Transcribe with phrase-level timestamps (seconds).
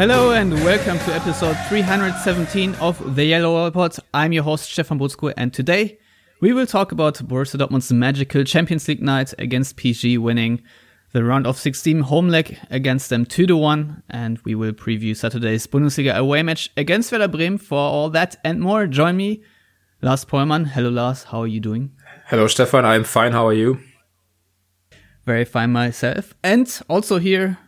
[0.00, 3.94] Hello and welcome to episode 317 of the Yellow Pod.
[4.14, 5.98] I'm your host Stefan Buczko and today
[6.40, 10.62] we will talk about Borussia Dortmund's magical Champions League night against PSG winning
[11.12, 15.14] the round of 16 home leg against them 2 to 1 and we will preview
[15.14, 18.86] Saturday's Bundesliga away match against Werder Bremen for all that and more.
[18.86, 19.42] Join me
[20.00, 20.68] Lars Pollmann.
[20.68, 21.92] Hello Lars, how are you doing?
[22.28, 23.32] Hello Stefan, I'm fine.
[23.32, 23.80] How are you?
[25.26, 26.32] Very fine myself.
[26.42, 27.58] And also here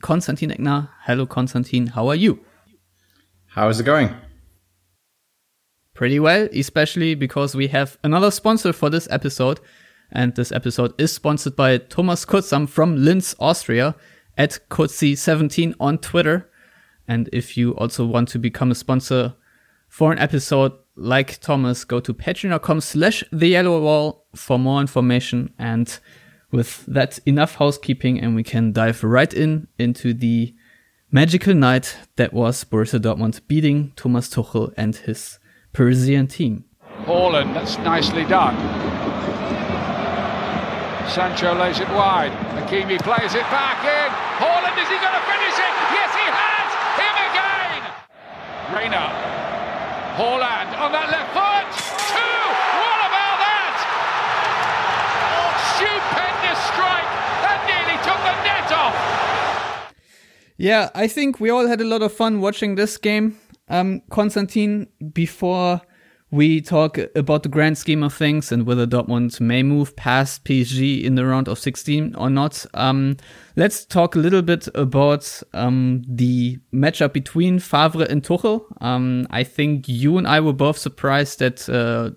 [0.00, 0.88] Konstantin Eckner.
[1.02, 1.88] Hello, Konstantin.
[1.88, 2.40] How are you?
[3.46, 4.14] How is it going?
[5.94, 9.60] Pretty well, especially because we have another sponsor for this episode.
[10.10, 13.94] And this episode is sponsored by Thomas Kutzam from Linz, Austria
[14.36, 16.50] at Kutzi17 on Twitter.
[17.06, 19.34] And if you also want to become a sponsor
[19.88, 25.52] for an episode like Thomas, go to patreon.com slash the yellow wall for more information
[25.58, 25.98] and
[26.54, 30.54] with that enough housekeeping and we can dive right in into the
[31.10, 35.38] magical night that was Borussia Dortmund beating Thomas Tuchel and his
[35.72, 36.64] Parisian team.
[37.06, 38.56] Haaland, that's nicely done.
[41.10, 42.32] Sancho lays it wide.
[42.56, 44.10] Hakimi plays it back in.
[44.40, 45.72] Haaland, is he going to finish it?
[45.94, 46.68] Yes, he has!
[46.98, 47.82] Him again!
[48.74, 49.04] Reyna.
[50.16, 51.66] Haaland on that left foot.
[52.10, 52.42] Two!
[52.80, 53.76] What about that?
[55.76, 57.10] Stupendous strike!
[57.44, 58.96] That nearly took the net off!
[60.64, 63.38] Yeah, I think we all had a lot of fun watching this game.
[63.68, 65.82] Um, Konstantin, before
[66.30, 71.04] we talk about the grand scheme of things and whether Dortmund may move past PSG
[71.04, 73.18] in the round of 16 or not, um,
[73.56, 78.64] let's talk a little bit about um, the matchup between Favre and Tuchel.
[78.80, 82.12] Um, I think you and I were both surprised that uh,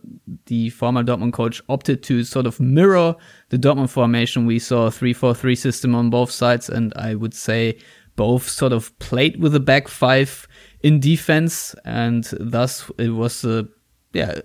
[0.46, 3.14] the former Dortmund coach opted to sort of mirror
[3.50, 4.46] the Dortmund formation.
[4.46, 7.78] We saw a 3-4-3 system on both sides, and I would say
[8.18, 10.46] both sort of played with a back five
[10.82, 13.70] in defense, and thus it was a
[14.12, 14.42] yeah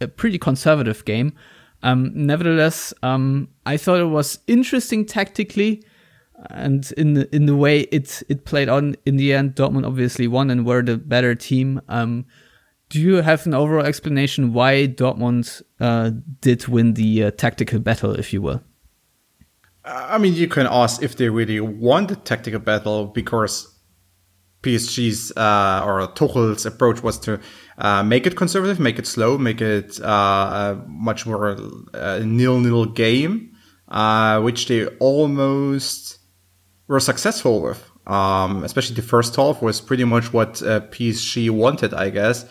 [0.00, 1.34] a pretty conservative game.
[1.82, 5.84] Um, nevertheless, um, I thought it was interesting tactically,
[6.50, 8.96] and in the, in the way it it played on.
[9.04, 11.82] In the end, Dortmund obviously won and were the better team.
[11.88, 12.24] Um,
[12.88, 18.14] do you have an overall explanation why Dortmund uh, did win the uh, tactical battle,
[18.14, 18.62] if you will?
[19.84, 23.68] I mean, you can ask if they really won the tactical battle because
[24.62, 27.40] PSG's uh, or Tuchel's approach was to
[27.78, 31.56] uh, make it conservative, make it slow, make it uh, a much more
[31.94, 33.56] uh, nil-nil game,
[33.88, 36.18] uh, which they almost
[36.86, 37.90] were successful with.
[38.06, 42.44] Um, especially the first half was pretty much what uh, PSG wanted, I guess.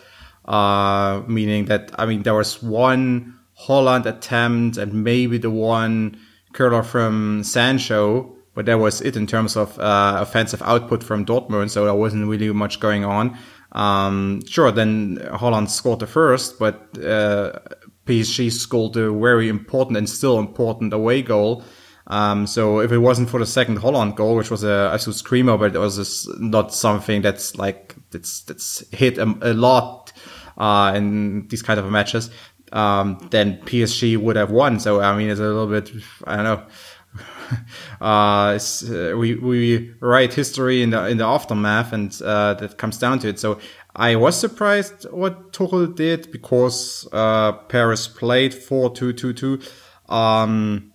[1.28, 3.38] meaning that I mean there was one
[3.68, 6.18] Haaland attempt and maybe the one
[6.54, 11.70] curler from Sancho, but that was it in terms of uh, offensive output from Dortmund.
[11.70, 13.38] So there wasn't really much going on.
[13.72, 17.60] Um, sure, then Haaland scored the first, but uh,
[18.06, 21.64] PSG scored a very important and still important away goal.
[22.08, 25.58] Um, so if it wasn't for the second Haaland goal, which was a absolute screamer,
[25.58, 30.12] but it was not something that's like that's that's hit a, a lot
[30.58, 32.30] uh, in these kind of matches,
[32.72, 34.80] um, then PSG would have won.
[34.80, 35.92] So I mean, it's a little bit
[36.26, 36.66] I don't know.
[38.02, 42.98] uh, uh, we we write history in the in the aftermath, and uh, that comes
[42.98, 43.40] down to it.
[43.40, 43.60] So
[43.96, 49.60] I was surprised what Tuchel did because uh, Paris played four two two two.
[50.08, 50.92] Um,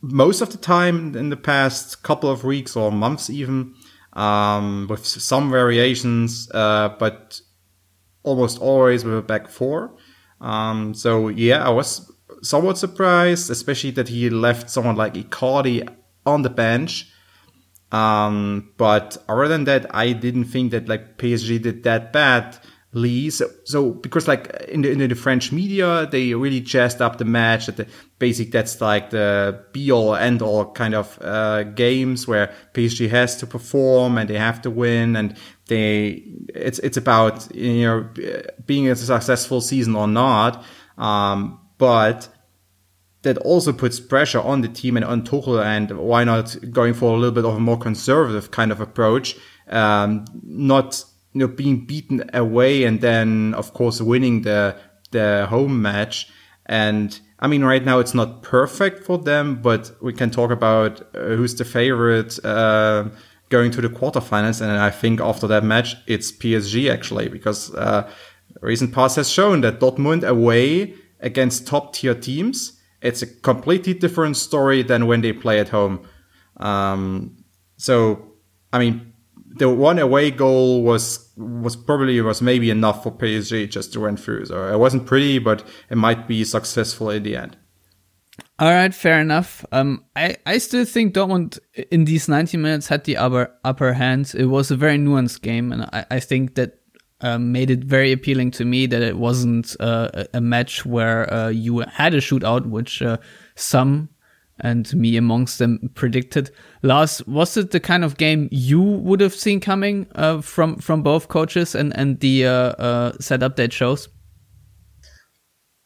[0.00, 3.74] most of the time in the past couple of weeks or months, even
[4.12, 7.40] um, with some variations, uh, but
[8.22, 9.96] almost always with a back four.
[10.40, 12.12] Um, so yeah, I was
[12.42, 15.88] somewhat surprised, especially that he left someone like Icardi
[16.26, 17.10] on the bench.
[17.90, 22.12] Um, but other than that, I didn't think that like PSG did that
[22.92, 23.30] badly.
[23.30, 27.24] So, so because like in the, in the French media, they really jazzed up the
[27.24, 27.86] match that the
[28.18, 33.36] basic, that's like the be all end all kind of, uh, games where PSG has
[33.36, 35.36] to perform and they have to win and
[35.66, 36.24] they,
[36.54, 38.08] it's, it's about, you know,
[38.66, 40.64] being a successful season or not.
[40.96, 42.28] Um, but
[43.22, 45.62] that also puts pressure on the team and on Tuchel.
[45.62, 49.36] And why not going for a little bit of a more conservative kind of approach?
[49.68, 51.04] Um, not
[51.38, 54.76] you know being beaten away and then of course winning the
[55.10, 56.28] the home match.
[56.66, 61.00] And I mean, right now it's not perfect for them, but we can talk about
[61.14, 63.08] uh, who's the favorite uh,
[63.48, 64.60] going to the quarterfinals.
[64.60, 68.10] And I think after that match, it's PSG actually, because uh,
[68.60, 74.36] recent past has shown that Dortmund away against top tier teams, it's a completely different
[74.36, 76.06] story than when they play at home.
[76.58, 77.44] Um,
[77.76, 78.32] so,
[78.72, 79.07] I mean,
[79.56, 84.16] the one away goal was was probably was maybe enough for PSG just to run
[84.16, 84.46] through.
[84.46, 87.56] So it wasn't pretty, but it might be successful in the end.
[88.60, 89.64] All right, fair enough.
[89.70, 91.60] Um, I, I still think Dortmund
[91.92, 94.34] in these 90 minutes had the upper upper hand.
[94.36, 96.80] It was a very nuanced game, and I, I think that
[97.20, 101.48] um, made it very appealing to me that it wasn't uh, a match where uh,
[101.48, 103.18] you had a shootout, which uh,
[103.54, 104.08] some
[104.60, 106.50] and me amongst them predicted.
[106.82, 111.02] Lars, was it the kind of game you would have seen coming uh, from from
[111.02, 114.08] both coaches and and the uh, uh, setup that shows?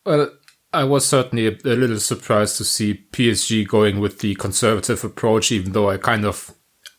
[0.05, 0.31] Well,
[0.73, 5.53] I was certainly a, a, little surprised to see PSG going with the conservative approach,
[5.53, 6.55] even though I kind of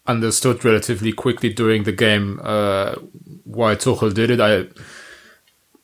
[0.05, 2.95] understood relatively quickly during the game uh,
[3.43, 4.39] why Tuchel did it.
[4.39, 4.67] I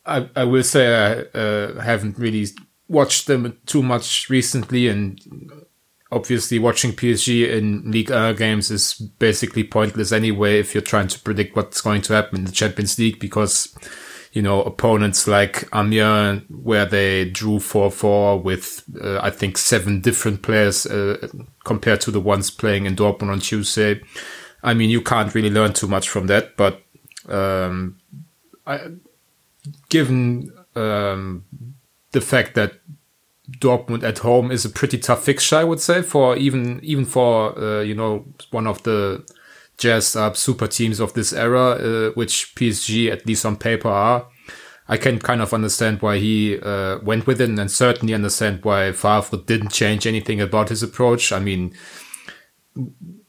[0.06, 2.48] I, I will say I uh, haven't really
[2.88, 5.20] watched them too much recently, and
[6.12, 11.20] obviously watching PSG in League 1 games is basically pointless anyway if you're trying to
[11.20, 13.76] predict what's going to happen in the Champions League because
[14.32, 20.42] you know opponents like Amiens where they drew 4-4 with uh, I think seven different
[20.42, 21.28] players uh,
[21.64, 24.02] compared to the ones playing in Dortmund on Tuesday.
[24.64, 26.82] I mean you can't really learn too much from that but
[27.28, 27.98] um,
[28.66, 28.80] I,
[29.90, 31.46] given um,
[32.12, 32.74] the fact that
[33.58, 37.58] Dortmund at home is a pretty tough fixture, I would say, for even even for
[37.58, 39.26] uh, you know one of the
[39.78, 44.28] jazzed up super teams of this era, uh, which PSG at least on paper are.
[44.88, 48.92] I can kind of understand why he uh, went with it, and certainly understand why
[48.92, 51.32] Favre didn't change anything about his approach.
[51.32, 51.76] I mean,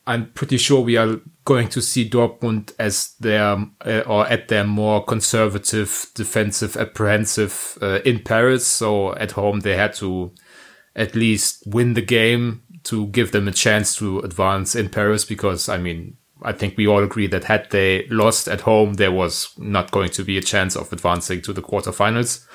[0.06, 1.20] I'm pretty sure we are
[1.50, 7.98] going to see Dortmund as their uh, or at their more conservative, defensive, apprehensive uh,
[8.04, 8.64] in Paris.
[8.64, 10.30] So at home they had to
[10.94, 15.24] at least win the game to give them a chance to advance in Paris.
[15.24, 19.10] Because I mean, I think we all agree that had they lost at home, there
[19.10, 22.46] was not going to be a chance of advancing to the quarterfinals.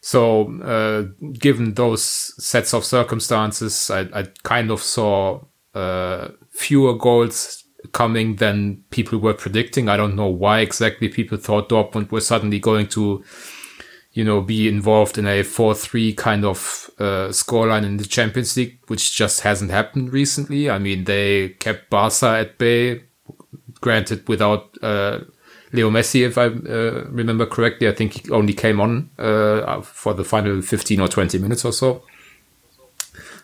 [0.00, 2.02] So, uh, given those
[2.42, 5.42] sets of circumstances, I, I kind of saw
[5.74, 7.57] uh, fewer goals
[7.92, 9.88] coming than people were predicting.
[9.88, 13.24] I don't know why exactly people thought Dortmund were suddenly going to,
[14.12, 18.78] you know, be involved in a 4-3 kind of uh, scoreline in the Champions League,
[18.88, 20.68] which just hasn't happened recently.
[20.68, 23.04] I mean, they kept Barca at bay,
[23.80, 25.20] granted without uh,
[25.72, 27.88] Leo Messi, if I uh, remember correctly.
[27.88, 31.72] I think he only came on uh, for the final 15 or 20 minutes or
[31.72, 32.02] so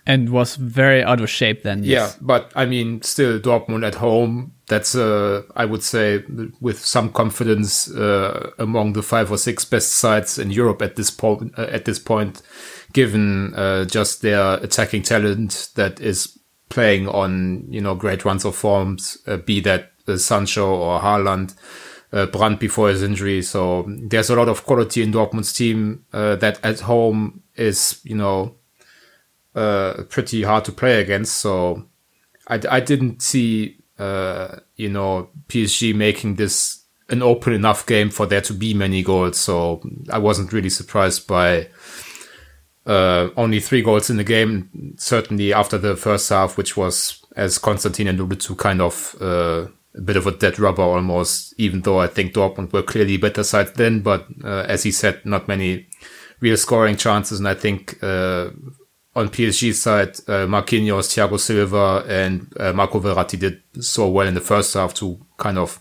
[0.06, 1.82] and was very out of shape then.
[1.82, 2.14] Yes.
[2.14, 4.52] Yeah, but I mean, still Dortmund at home.
[4.66, 6.24] That's uh, I would say
[6.60, 11.10] with some confidence uh, among the five or six best sides in Europe at this
[11.10, 11.58] point.
[11.58, 12.42] Uh, at this point,
[12.92, 18.54] given uh, just their attacking talent that is playing on you know great runs of
[18.54, 21.54] forms, uh, be that uh, Sancho or Haaland.
[22.12, 23.42] Uh, Brandt before his injury.
[23.42, 28.14] So there's a lot of quality in Dortmund's team uh, that at home is, you
[28.14, 28.54] know,
[29.54, 31.36] uh, pretty hard to play against.
[31.36, 31.86] So
[32.48, 38.26] I, I didn't see, uh, you know, PSG making this an open enough game for
[38.26, 39.38] there to be many goals.
[39.38, 41.68] So I wasn't really surprised by
[42.86, 44.94] uh, only three goals in the game.
[44.96, 50.00] Certainly after the first half, which was, as Konstantin alluded to, kind of uh, a
[50.00, 51.54] bit of a dead rubber almost.
[51.58, 55.24] Even though I think Dortmund were clearly better side then, but uh, as he said,
[55.24, 55.86] not many
[56.40, 57.38] real scoring chances.
[57.38, 58.50] And I think uh,
[59.16, 64.34] on PSG side, uh, Marquinhos, Thiago Silva, and uh, Marco Verratti did so well in
[64.34, 65.80] the first half to kind of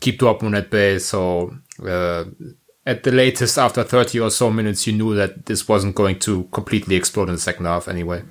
[0.00, 0.98] keep Dortmund at bay.
[0.98, 2.24] So uh,
[2.86, 6.44] at the latest, after 30 or so minutes, you knew that this wasn't going to
[6.52, 8.22] completely explode in the second half anyway.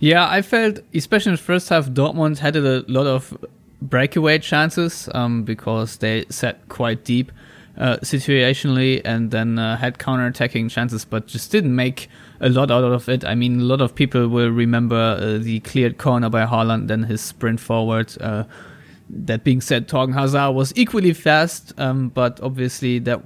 [0.00, 3.36] Yeah, I felt, especially in the first half, Dortmund had a lot of
[3.82, 7.30] breakaway chances um, because they sat quite deep
[7.76, 12.08] uh, situationally and then uh, had counter-attacking chances, but just didn't make
[12.40, 13.24] a lot out of it.
[13.24, 17.04] I mean, a lot of people will remember uh, the cleared corner by Haaland, then
[17.04, 18.14] his sprint forward.
[18.20, 18.44] Uh,
[19.08, 23.20] that being said, Torgan Hazard was equally fast, um, but obviously that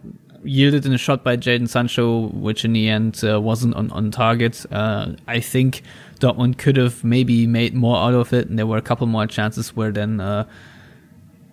[0.45, 4.11] yielded in a shot by Jadon Sancho, which in the end uh, wasn't on, on
[4.11, 4.65] target.
[4.71, 5.83] Uh, I think
[6.21, 9.27] Dortmund could have maybe made more out of it, and there were a couple more
[9.27, 10.45] chances where then uh,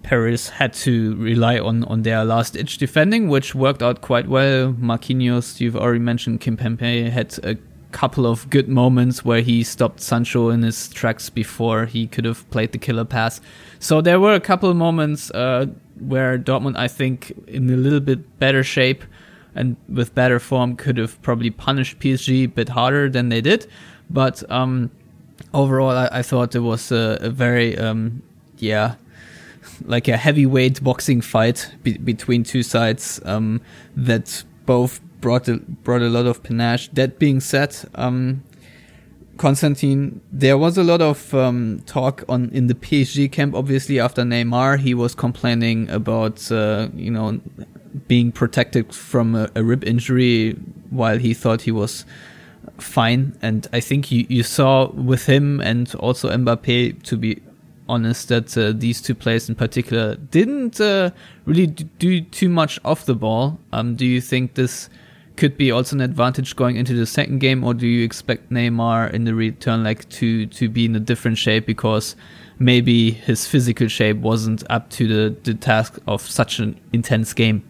[0.05, 4.71] Paris had to rely on, on their last ditch defending, which worked out quite well.
[4.73, 7.57] Marquinhos, you've already mentioned, Kimpembe had a
[7.91, 12.47] couple of good moments where he stopped Sancho in his tracks before he could have
[12.51, 13.41] played the killer pass.
[13.79, 15.65] So there were a couple of moments uh,
[15.99, 19.03] where Dortmund, I think, in a little bit better shape
[19.55, 23.65] and with better form, could have probably punished PSG a bit harder than they did.
[24.11, 24.91] But um,
[25.51, 28.21] overall, I, I, thought it was a, a very, um,
[28.59, 28.95] yeah,
[29.85, 33.61] like a heavyweight boxing fight be- between two sides um,
[33.95, 36.89] that both brought a, brought a lot of panache.
[36.89, 38.43] That being said, um,
[39.37, 43.55] Konstantin, there was a lot of um, talk on in the PSG camp.
[43.55, 47.39] Obviously, after Neymar, he was complaining about uh, you know
[48.07, 50.51] being protected from a, a, rib injury
[50.89, 52.05] while he thought he was
[52.77, 53.37] fine.
[53.41, 57.41] And I think you, you saw with him and also Mbappe, to be
[57.87, 61.11] honest, that uh, these two players in particular didn't uh,
[61.45, 63.59] really do too much off the ball.
[63.71, 64.89] Um, do you think this?
[65.35, 69.11] could be also an advantage going into the second game, or do you expect Neymar
[69.11, 72.15] in the return leg to to be in a different shape because
[72.59, 77.63] maybe his physical shape wasn't up to the, the task of such an intense game?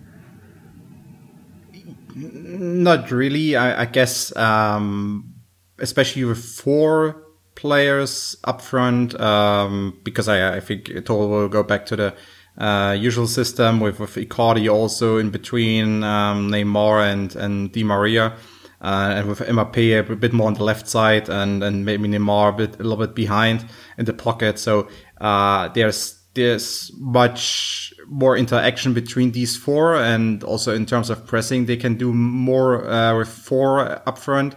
[2.15, 3.55] Not really.
[3.55, 5.33] I, I guess, um,
[5.79, 7.24] especially with four
[7.55, 12.13] players up front, um, because I, I think it all will go back to the
[12.57, 18.37] uh, usual system with, with Icardi also in between um, Neymar and, and Di Maria.
[18.81, 22.49] Uh, and with Mbappe a bit more on the left side and, and maybe Neymar
[22.49, 23.65] a bit, a little bit behind
[23.97, 24.59] in the pocket.
[24.59, 29.95] So, uh, there's, there's much more interaction between these four.
[29.95, 34.55] And also in terms of pressing, they can do more, uh, with four up front.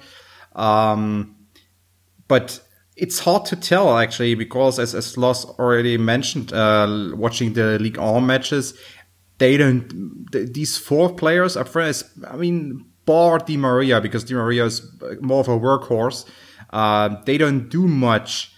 [0.55, 1.37] Um,
[2.26, 2.61] but
[2.99, 7.97] it's hard to tell actually because as as Lars already mentioned, uh, watching the League
[7.97, 8.75] One matches,
[9.38, 10.26] they don't.
[10.33, 12.02] These four players up front.
[12.26, 14.83] I mean, bar Di Maria because Di Maria is
[15.21, 16.26] more of a workhorse.
[16.71, 18.52] Uh, they don't do much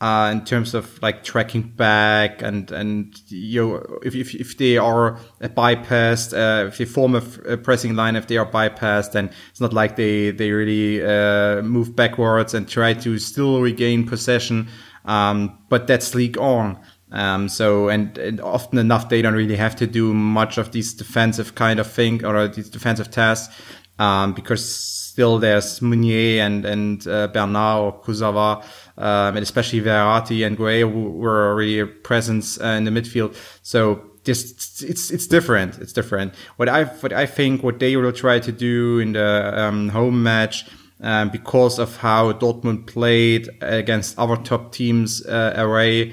[0.00, 4.78] uh, in terms of like tracking back and and you know if if, if they
[4.78, 9.60] are bypassed uh, if they form a, pressing line if they are bypassed then it's
[9.60, 14.68] not like they they really uh, move backwards and try to still regain possession
[15.04, 16.78] um, but that's League on.
[17.12, 20.94] Um, so and, and, often enough they don't really have to do much of these
[20.94, 23.52] defensive kind of thing or these defensive tasks
[23.98, 28.64] um, because still there's Meunier and and uh, Bernard or Kurzawa
[29.00, 33.34] um, and especially Verratti and Gueye were already a presence uh, in the midfield.
[33.62, 35.78] So just it's it's different.
[35.78, 36.34] It's different.
[36.56, 40.22] What I what I think what they will try to do in the um, home
[40.22, 40.66] match.
[41.02, 46.12] Um, because of how Dortmund played against other top teams uh, away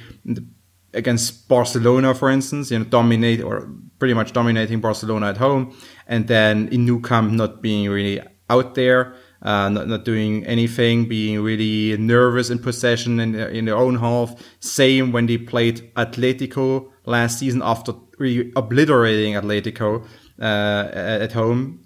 [0.94, 5.76] against Barcelona, for instance, you know, dominate or pretty much dominating Barcelona at home,
[6.08, 11.42] and then in Camp Nou being really out there uh, not, not doing anything, being
[11.42, 14.36] really nervous in possession in, in their own half.
[14.60, 20.06] Same when they played Atletico last season after really obliterating Atletico
[20.42, 21.84] uh, at home,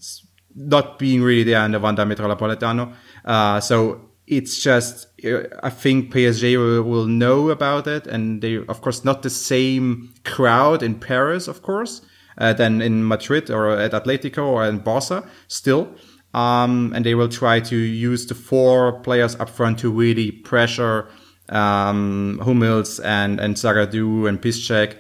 [0.56, 2.94] not being really there in the Wanda Metropolitano.
[3.26, 8.08] Uh, so it's just, uh, I think PSG will, will, know about it.
[8.08, 12.02] And they, of course, not the same crowd in Paris, of course,
[12.38, 15.94] uh, than in Madrid or at Atletico or in Barca still.
[16.34, 21.10] Um, and they will try to use the four players up front to really pressure
[21.50, 24.96] um, Hummels and and Zagadou and Piszczek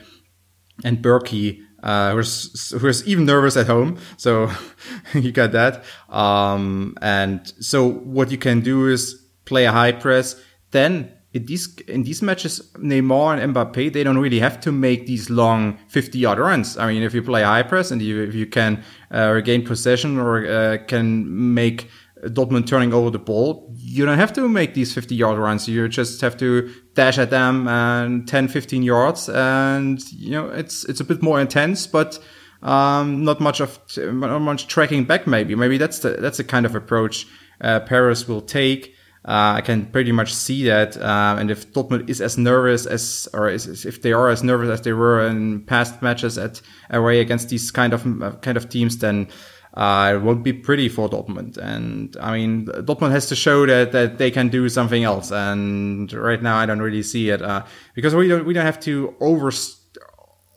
[0.83, 3.97] and Bürki, uh, who's who's even nervous at home.
[4.17, 4.51] So
[5.13, 5.83] you got that.
[6.09, 10.35] Um, and so what you can do is play a high press,
[10.71, 15.05] then in these in these matches, Neymar and Mbappe, they don't really have to make
[15.05, 16.77] these long 50 yard runs.
[16.77, 18.83] I mean, if you play high press and you, if you can
[19.13, 21.89] uh, regain possession or uh, can make
[22.23, 25.69] Dortmund turning over the ball, you don't have to make these 50 yard runs.
[25.69, 30.83] You just have to dash at them and 10, 15 yards, and you know it's
[30.83, 32.19] it's a bit more intense, but
[32.61, 35.27] um, not much of not much tracking back.
[35.27, 37.25] Maybe maybe that's the that's the kind of approach
[37.61, 38.95] uh, Paris will take.
[39.23, 40.97] Uh, I can pretty much see that.
[40.97, 44.69] Uh, and if Dortmund is as nervous as, or is, if they are as nervous
[44.69, 46.59] as they were in past matches at
[46.89, 49.27] away against these kind of uh, kind of teams, then
[49.75, 51.57] uh, it won't be pretty for Dortmund.
[51.57, 55.31] And I mean, Dortmund has to show that that they can do something else.
[55.31, 57.63] And right now, I don't really see it uh,
[57.93, 59.51] because we don't we don't have to over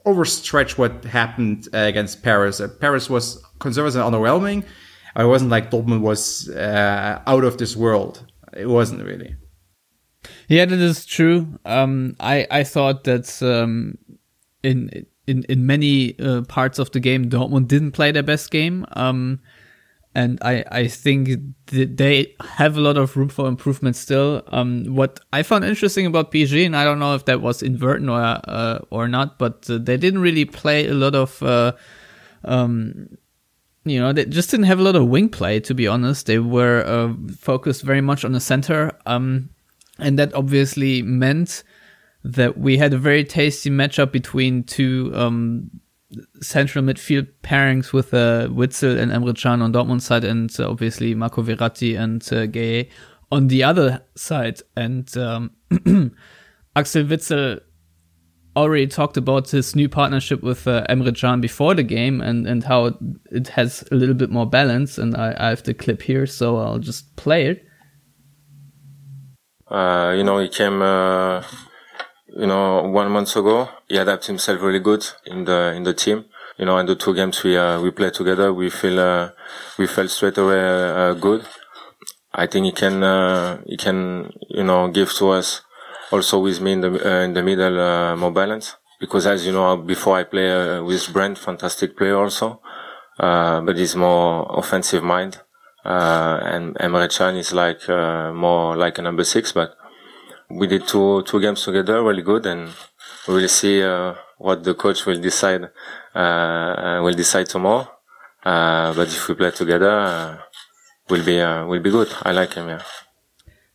[0.07, 2.63] overstretch what happened against Paris.
[2.81, 4.65] Paris was conservative and underwhelming.
[5.17, 8.25] I wasn't like Dortmund was out of this world.
[8.57, 9.37] It wasn't really.
[10.49, 11.59] Yeah, that is true.
[11.65, 13.99] Um, I I thought that um,
[14.63, 18.87] in in in many uh, parts of the game, Dortmund didn't play their best game.
[18.93, 19.41] Um,
[20.15, 21.29] and I I think
[21.67, 24.43] they have a lot of room for improvement still.
[24.49, 28.09] Um, what I found interesting about PSG, and I don't know if that was inverted
[28.09, 31.43] or uh, or not, but uh, they didn't really play a lot of.
[33.85, 35.61] You know, they just didn't have a lot of wing play.
[35.61, 38.93] To be honest, they were uh, focused very much on the center.
[39.05, 39.51] Um,
[39.99, 41.63] and that obviously meant
[42.25, 45.71] that we had a very tasty matchup between two um,
[46.41, 51.15] central midfield pairings with uh, Witsel and Emre Can on Dortmund side, and uh, obviously
[51.15, 52.89] Marco Verratti and uh, Gueye
[53.31, 54.61] on the other side.
[54.77, 55.51] And um,
[56.77, 57.61] Axel Witsel
[58.57, 62.65] already talked about his new partnership with uh, Emre Can before the game and, and
[62.65, 62.97] how
[63.31, 64.99] it has a little bit more balance.
[64.99, 67.65] And I, I have the clip here, so I'll just play it.
[69.69, 71.43] Uh, you know, he came, uh,
[72.29, 73.69] you know, one month ago.
[73.89, 76.27] He adapted himself really good in the in the team.
[76.59, 79.31] You know, in the two games we uh, we played together, we feel uh,
[79.79, 81.45] we felt straight away uh, good.
[82.33, 85.63] I think he can uh, he can you know give to us
[86.11, 90.17] also with me in the in the middle more balance because as you know before
[90.17, 92.61] I play with Brandt, fantastic player also,
[93.19, 95.41] but he's more offensive mind.
[95.85, 99.77] Uh, and Emre Can is like uh, more like a number six, but
[100.49, 102.71] we did two two games together, really good, and
[103.29, 105.71] we will see uh, what the coach will decide.
[106.15, 107.87] Uh, will decide tomorrow.
[108.43, 110.41] but if we play together,
[111.11, 111.37] will be
[111.69, 112.09] will be good.
[112.23, 112.69] I like him.
[112.69, 112.83] Yeah.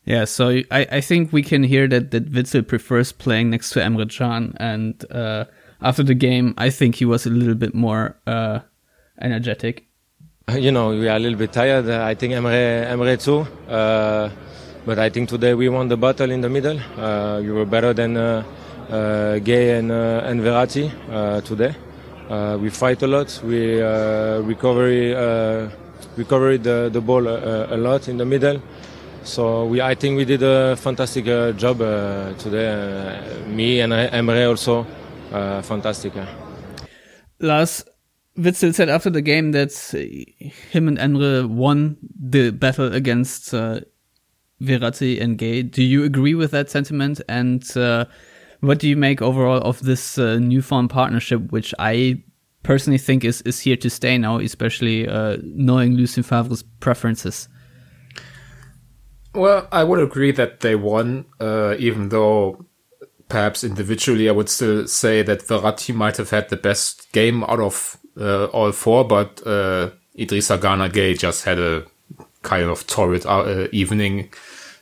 [0.10, 3.80] Yeah, so I, I think we can hear that that Witsel prefers playing next to
[3.80, 5.46] Emre Can, and uh,
[5.82, 8.62] after the game, I think he was a little bit more uh,
[9.22, 9.86] energetic.
[10.52, 11.88] You know, we are a little bit tired.
[11.88, 13.42] Uh, I think Emre, Emre too.
[13.72, 14.32] Uh,
[14.84, 16.80] but I think today we won the battle in the middle.
[16.98, 18.44] Uh, you were better than uh,
[18.90, 18.94] uh,
[19.38, 20.90] Gueye and, uh, and Verratti
[21.46, 21.76] today.
[22.58, 23.40] we fight a lot.
[23.46, 25.14] We recovery
[26.18, 28.60] recovery the, the ball a, a, lot in the middle.
[29.24, 31.26] So we, I think we did a fantastic
[31.58, 31.80] job
[32.40, 33.46] today.
[33.48, 34.86] me and Emre also,
[35.62, 36.14] fantastic.
[37.40, 37.86] Lars,
[38.38, 39.74] Witsel said after the game that
[40.72, 43.82] him and Emre won the battle against uh,
[44.62, 45.70] Verratti and Gueye.
[45.70, 47.22] Do you agree with that sentiment?
[47.28, 48.06] And uh,
[48.62, 52.24] what do you make overall of this uh, newfound partnership, which I
[52.64, 57.50] personally think is, is here to stay now, especially uh, knowing Lucien Favre's preferences?
[59.40, 62.66] Well, I would agree that they won, uh, even though
[63.30, 67.62] perhaps individually I would still say that Verratti might have had the best game out
[67.62, 71.86] of uh, all four, but uh, Idrissa Gana Gueye just had a
[72.42, 74.30] kind of torrid uh, evening.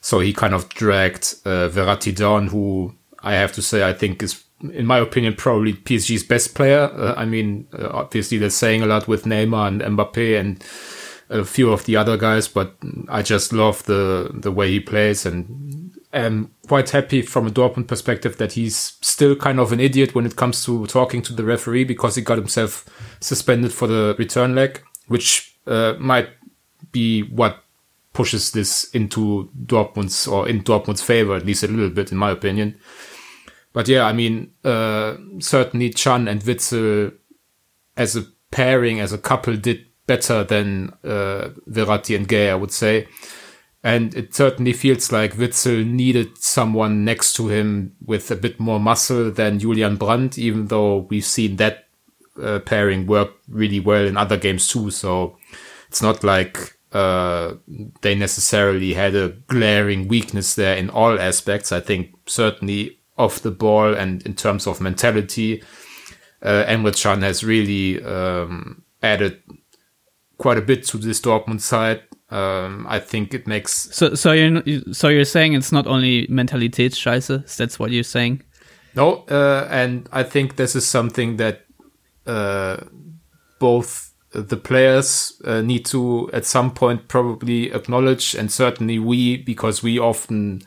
[0.01, 4.23] So he kind of dragged uh, Verratti down, who I have to say I think
[4.23, 4.43] is,
[4.73, 6.89] in my opinion, probably PSG's best player.
[6.95, 10.63] Uh, I mean, uh, obviously they're saying a lot with Neymar and Mbappe and
[11.29, 12.75] a few of the other guys, but
[13.09, 17.87] I just love the the way he plays and am quite happy from a Dortmund
[17.87, 21.43] perspective that he's still kind of an idiot when it comes to talking to the
[21.43, 22.85] referee because he got himself
[23.19, 26.29] suspended for the return leg, which uh, might
[26.91, 27.63] be what
[28.13, 32.31] pushes this into Dortmund's or in Dortmund's favor, at least a little bit, in my
[32.31, 32.79] opinion.
[33.73, 37.13] But yeah, I mean, uh, certainly Can and Witsel
[37.95, 42.71] as a pairing, as a couple, did better than uh, Verratti and Gueye, I would
[42.71, 43.07] say.
[43.83, 48.79] And it certainly feels like Witsel needed someone next to him with a bit more
[48.79, 51.87] muscle than Julian Brandt, even though we've seen that
[52.41, 54.91] uh, pairing work really well in other games too.
[54.91, 55.37] So
[55.87, 57.53] it's not like uh,
[58.01, 61.71] they necessarily had a glaring weakness there in all aspects.
[61.71, 65.63] I think certainly off the ball and in terms of mentality,
[66.41, 69.41] uh, Emre has really um, added
[70.37, 72.01] quite a bit to this Dortmund side.
[72.29, 74.13] Um, I think it makes so.
[74.15, 77.55] So you're so you're saying it's not only Mentalitätsscheiße.
[77.55, 78.43] That's what you're saying.
[78.95, 81.65] No, uh, and I think this is something that
[82.25, 82.77] uh,
[83.59, 89.81] both the players uh, need to at some point probably acknowledge, and certainly we, because
[89.81, 90.61] we often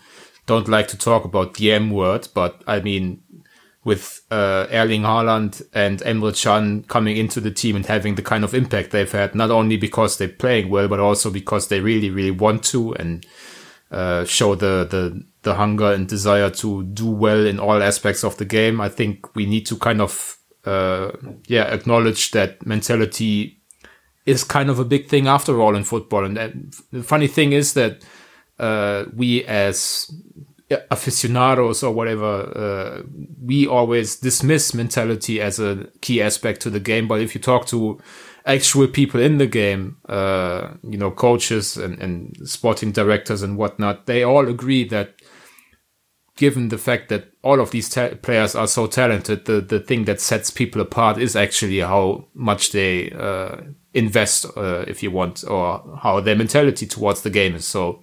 [0.47, 3.23] don't like to talk about the M word, but I mean
[3.83, 8.45] with uh, Erling Haaland and Emre Can coming into the team and having the kind
[8.45, 12.11] of impact they've had, not only because they're playing well, but also because they really,
[12.11, 13.25] really want to and
[13.91, 18.37] uh, show the, the, the hunger and desire to do well in all aspects of
[18.37, 18.81] the game.
[18.81, 21.13] I think we need to kind of, uh,
[21.47, 23.61] yeah, acknowledge that mentality
[24.27, 26.25] is kind of a big thing after all in football.
[26.27, 28.05] And the funny thing is that
[28.59, 30.11] uh, we as
[30.91, 33.03] aficionados or whatever, uh,
[33.43, 37.09] we always dismiss mentality as a key aspect to the game.
[37.09, 38.01] But if you talk to
[38.47, 44.07] actual people in the game, uh, you know, coaches and, and sporting directors and whatnot,
[44.07, 45.15] they all agree that
[46.37, 50.05] given the fact that all of these ta- players are so talented, the, the thing
[50.07, 53.57] that sets people apart is actually how much they uh,
[53.93, 57.67] invest, uh, if you want, or how their mentality towards the game is.
[57.67, 58.03] So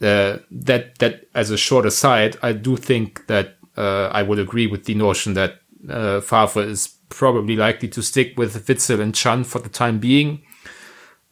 [0.00, 4.66] uh, that that as a short aside, I do think that uh, I would agree
[4.66, 9.44] with the notion that uh, Favre is probably likely to stick with Witsel and Can
[9.44, 10.42] for the time being.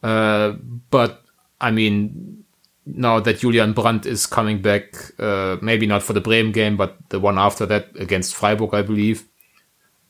[0.03, 0.53] Uh,
[0.89, 1.23] but
[1.59, 2.43] I mean,
[2.85, 6.97] now that Julian Brandt is coming back, uh, maybe not for the Bremen game, but
[7.09, 9.27] the one after that against Freiburg, I believe.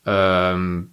[0.06, 0.90] Um,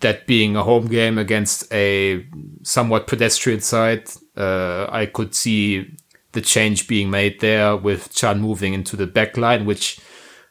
[0.00, 2.26] that being a home game against a
[2.62, 5.94] somewhat pedestrian side, uh, I could see
[6.32, 10.00] the change being made there with Can moving into the back line, which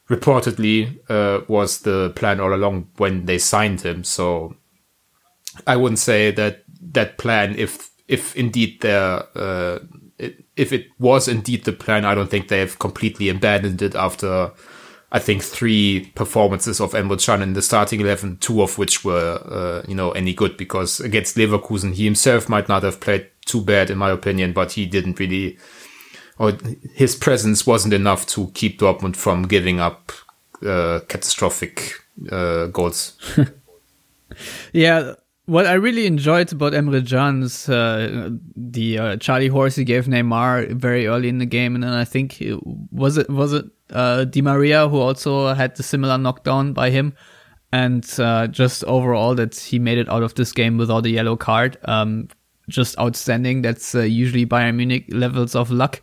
[0.10, 4.04] reportedly uh, was the plan all along when they signed him.
[4.04, 4.56] So
[5.68, 6.64] I wouldn't say that
[6.94, 9.80] that plan, if if indeed there, uh,
[10.56, 14.52] if it was indeed the plan, I don't think they have completely abandoned it after.
[15.12, 19.42] I think three performances of Emre Can in the starting eleven, two of which were,
[19.44, 23.62] uh, you know, any good because against Leverkusen, he himself might not have played too
[23.62, 25.58] bad in my opinion, but he didn't really
[26.40, 26.58] or
[26.94, 30.14] his presence wasn't enough to keep Dortmund from giving up
[30.66, 31.94] uh, catastrophic
[32.32, 33.18] uh, goals.
[34.74, 35.14] yeah,
[35.46, 40.06] what I really enjoyed about Emre Can is uh, the uh, Charlie horse he gave
[40.06, 42.58] Neymar very early in the game, and then I think it,
[42.92, 47.14] was it was it uh, Di Maria who also had the similar knockdown by him,
[47.74, 51.36] and uh, just overall that he made it out of this game without a yellow
[51.36, 51.78] card.
[51.84, 52.30] Um,
[52.70, 53.62] just outstanding.
[53.62, 56.02] That's uh, usually Bayern Munich levels of luck.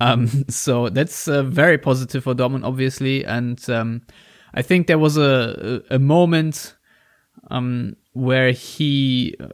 [0.00, 3.24] Um, so that's uh, very positive for Dortmund, obviously.
[3.24, 4.02] And um,
[4.54, 6.76] I think there was a a moment
[7.50, 9.48] um, where he uh,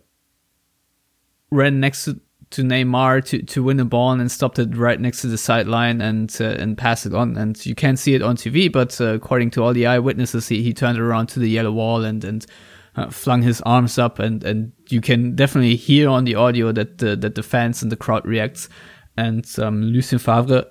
[1.50, 5.22] ran next to, to Neymar to, to win a ball and stopped it right next
[5.22, 7.36] to the sideline and uh, and pass it on.
[7.36, 10.62] And you can't see it on TV, but uh, according to all the eyewitnesses, he,
[10.62, 12.46] he turned around to the yellow wall and and
[12.96, 16.98] uh, flung his arms up, and and you can definitely hear on the audio that
[16.98, 18.68] the, that the fans and the crowd reacts
[19.16, 20.64] and um, Lucien Favre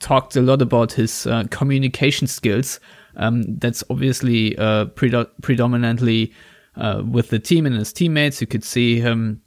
[0.00, 2.80] talked a lot about his uh, communication skills.
[3.16, 6.32] Um, that's obviously uh, predominantly
[6.76, 8.40] uh, with the team and his teammates.
[8.40, 9.42] You could see him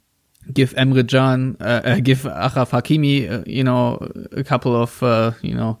[0.52, 3.98] give Emre Can, uh, give Achraf Hakimi, uh, you know,
[4.32, 5.02] a couple of,
[5.42, 5.78] you know,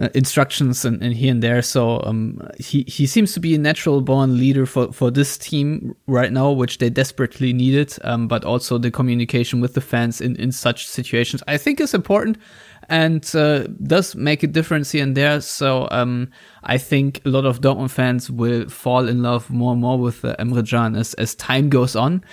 [0.00, 1.62] uh, instructions and, and, here and there.
[1.62, 5.94] So um, he he seems to be a natural born leader for for this team
[6.06, 7.96] right now, which they desperately needed.
[8.04, 11.94] Um, but also the communication with the fans in in such situations, I think, is
[11.94, 12.38] important
[12.88, 15.40] and uh, does make a difference here and there.
[15.40, 16.30] So um,
[16.64, 20.24] I think a lot of Dortmund fans will fall in love more and more with
[20.24, 22.24] uh, Emre Can as as time goes on.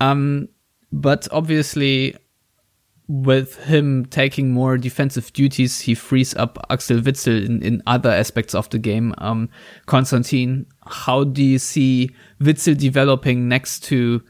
[0.00, 0.48] Um,
[0.92, 2.16] but obviously,
[3.10, 8.54] with him taking more defensive duties, he frees up Axel Witsel in, in other aspects
[8.54, 9.12] of the game.
[9.18, 9.48] Um,
[9.86, 14.22] Konstantin, how do you see Witsel developing next to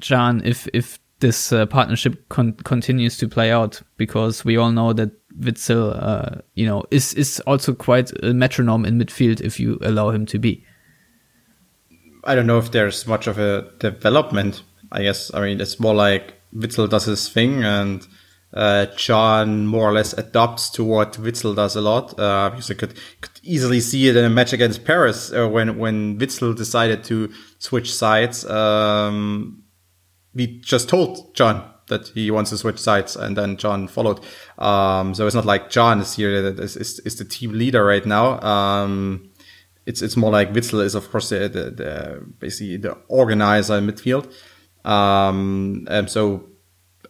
[0.00, 3.82] Can if if this uh, partnership con- continues to play out?
[3.98, 8.86] Because we all know that Witsel, uh, you know, is is also quite a metronome
[8.86, 10.64] in midfield if you allow him to be.
[12.24, 14.62] I don't know if there's much of a development.
[14.90, 18.06] I guess I mean it's more like Witsel does his thing and
[18.54, 22.18] uh, Can more or less adopts to what Witsel does a lot.
[22.18, 25.76] Uh, because I could, could easily see it in a match against Paris uh, when,
[25.78, 28.44] when Witsel decided to switch sides.
[28.46, 29.64] Um,
[30.34, 34.20] we just told Can that he wants to switch sides and then Can followed.
[34.58, 37.84] Um, so it's not like Can is here that is, is, is the team leader
[37.84, 38.40] right now.
[38.40, 39.30] Um,
[39.84, 43.86] it's, it's more like Witsel is of course the, the, the basically the organizer in
[43.86, 44.32] midfield.
[44.84, 46.48] Um, and so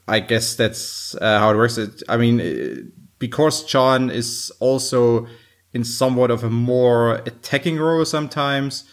[0.06, 1.78] I guess that's uh, how it works.
[1.78, 5.26] It, I mean, it, because Can is also
[5.72, 8.84] in somewhat of a more attacking role sometimes.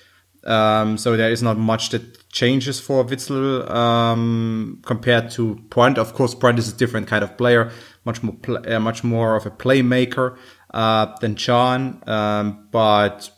[0.44, 6.00] Um, so there is not much that changes for Witsel um, compared to Brandt.
[6.00, 7.72] Of course, Brandt is a different kind of player,
[8.06, 10.38] much more pl- uh, much more of a playmaker
[10.74, 12.02] uh, than Can.
[12.08, 13.30] Um, but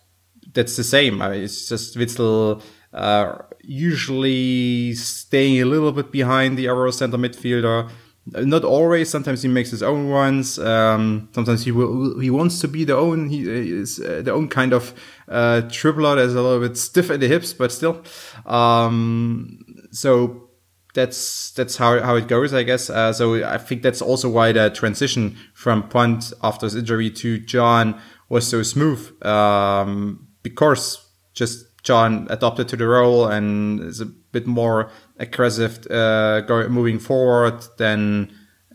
[0.53, 1.21] that's the same.
[1.21, 2.61] I mean, it's just Witsel
[2.93, 7.89] uh, usually staying a little bit behind the Euro center midfielder.
[8.25, 9.09] Not always.
[9.09, 10.57] Sometimes he makes his own runs.
[10.57, 13.27] Um, sometimes he will, he wants to be the own.
[13.27, 14.93] He is uh, the own kind of
[15.27, 16.15] uh, dribbler.
[16.15, 18.01] That's a little bit stiff in the hips, but still.
[18.45, 19.59] Um,
[19.91, 20.49] so
[20.93, 22.89] that's that's how how it goes, I guess.
[22.89, 27.41] Uh, so I think that's also why the transition from Punt after his injury to
[27.41, 27.99] Can
[28.29, 34.47] was so smooth, um, because just Can adopted to the role and is a bit
[34.47, 38.31] more aggressive uh, going moving forward than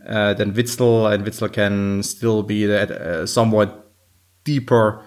[0.06, 3.92] uh, than Witsel, and Witsel can still be that uh, somewhat
[4.44, 5.02] deeper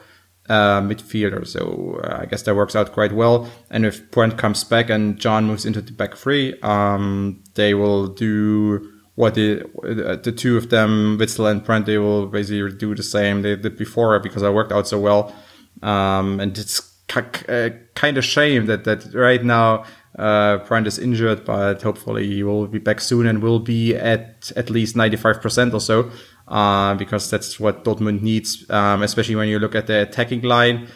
[0.49, 1.47] uh, midfielder.
[1.47, 3.49] So uh, I guess that works out quite well.
[3.69, 8.07] And if Brandt comes back and Can moves into the back three, um, they will
[8.07, 12.95] do what the uh, the two of them, Witsel and Brandt, they will basically do
[12.95, 15.33] the same they did before because I worked out so well.
[15.81, 19.85] Um, and it's kind of shame that that right now
[20.17, 24.51] uh, Brandt is injured, but hopefully he will be back soon and will be at
[24.55, 26.11] at least 95% or so
[26.47, 30.87] uh, because that's what Dortmund needs, um, especially when you look at the attacking line.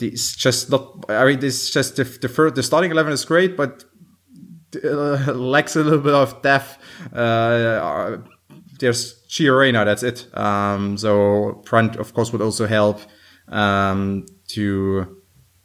[0.00, 1.04] It's just not.
[1.08, 3.84] I mean, it's just the the, first, the starting eleven is great, but
[4.84, 6.78] uh, lacks a little bit of depth.
[7.12, 8.18] Uh,
[8.78, 10.28] there's Gio Reyna, that's it.
[10.36, 13.00] Um, so Brandt, of course, would also help
[13.48, 15.17] um, to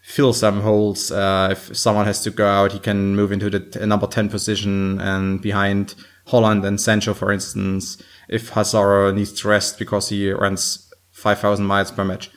[0.03, 1.11] fill some holes.
[1.11, 5.01] Uh, if someone has to go out, he can move into the number 10 position
[5.01, 5.95] and behind
[6.27, 11.91] Haaland and Sancho, for instance if Hazard needs to rest because he runs 5,000 miles
[11.91, 12.31] per match.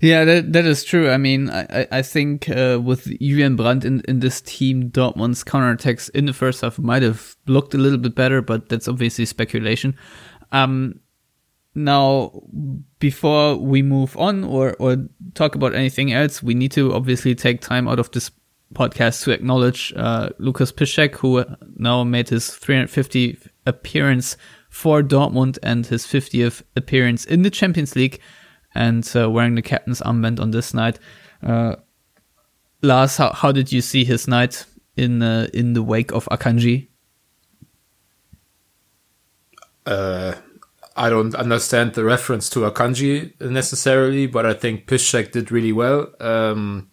[0.00, 1.10] Yeah, that, that is true.
[1.10, 6.10] I mean, I, I think uh, with Julian Brandt in, in this team, Dortmund's counterattacks
[6.10, 9.96] in the first half might have looked a little bit better, but that's obviously speculation.
[10.50, 11.00] Um,
[11.74, 12.42] now,
[12.98, 17.60] before we move on or, or talk about anything else, we need to obviously take
[17.60, 18.30] time out of this
[18.74, 21.44] podcast to acknowledge uh, Lukas Piszczek, who
[21.76, 24.36] now made his 350 appearance
[24.68, 28.20] for Dortmund and his 50th appearance in the Champions League
[28.74, 30.98] and uh, wearing the captain's armband on this night.
[31.42, 31.76] Uh,
[32.82, 34.64] Lars, how, how did you see his night
[34.96, 36.88] in uh, in the wake of Akanji?
[39.86, 40.34] Uh,
[40.96, 45.72] I don't understand the reference to a kanji necessarily, but I think Piszczek did really
[45.72, 46.08] well.
[46.20, 46.90] Um,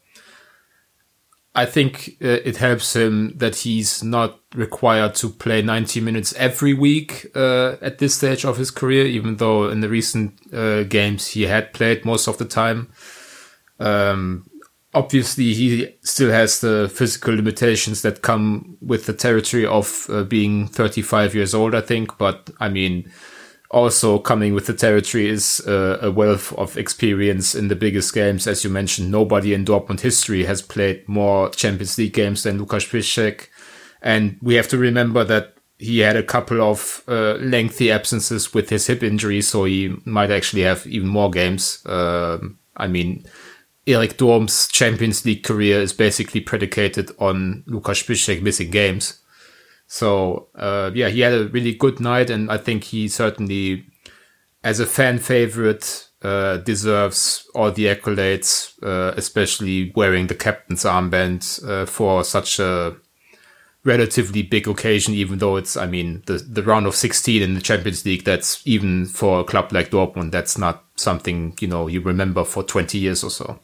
[1.56, 6.74] I think uh, it helps him that he's not required to play 90 minutes every
[6.74, 11.28] week uh, at this stage of his career, even though in the recent uh, games
[11.28, 12.92] he had played most of the time.
[13.80, 14.50] Um,
[14.94, 20.68] obviously, he still has the physical limitations that come with the territory of uh, being
[20.68, 22.18] 35 years old, I think.
[22.18, 23.12] But I mean,
[23.72, 28.48] also coming with the territory is uh, a wealth of experience in the biggest games.
[28.48, 32.86] As you mentioned, nobody in Dortmund history has played more Champions League games than Lukas
[32.86, 33.48] Piszczek.
[34.02, 38.70] And we have to remember that he had a couple of uh, lengthy absences with
[38.70, 41.86] his hip injury, so he might actually have even more games.
[41.86, 42.40] Uh,
[42.76, 43.26] I mean,
[43.88, 49.19] Erik Durm's Champions League career is basically predicated on Lukas Piszczek missing games.
[49.90, 53.88] So uh, yeah, he had a really good night, and I think he certainly,
[54.64, 61.68] as a fan favorite, uh, deserves all the accolades, uh, especially wearing the captain's armband
[61.68, 62.98] uh, for such a
[63.84, 65.16] relatively big occasion.
[65.16, 68.26] Even though it's, I mean, the the round of 16 in the Champions League.
[68.26, 72.62] That's even for a club like Dortmund, that's not something you know you remember for
[72.62, 73.60] 20 years or so.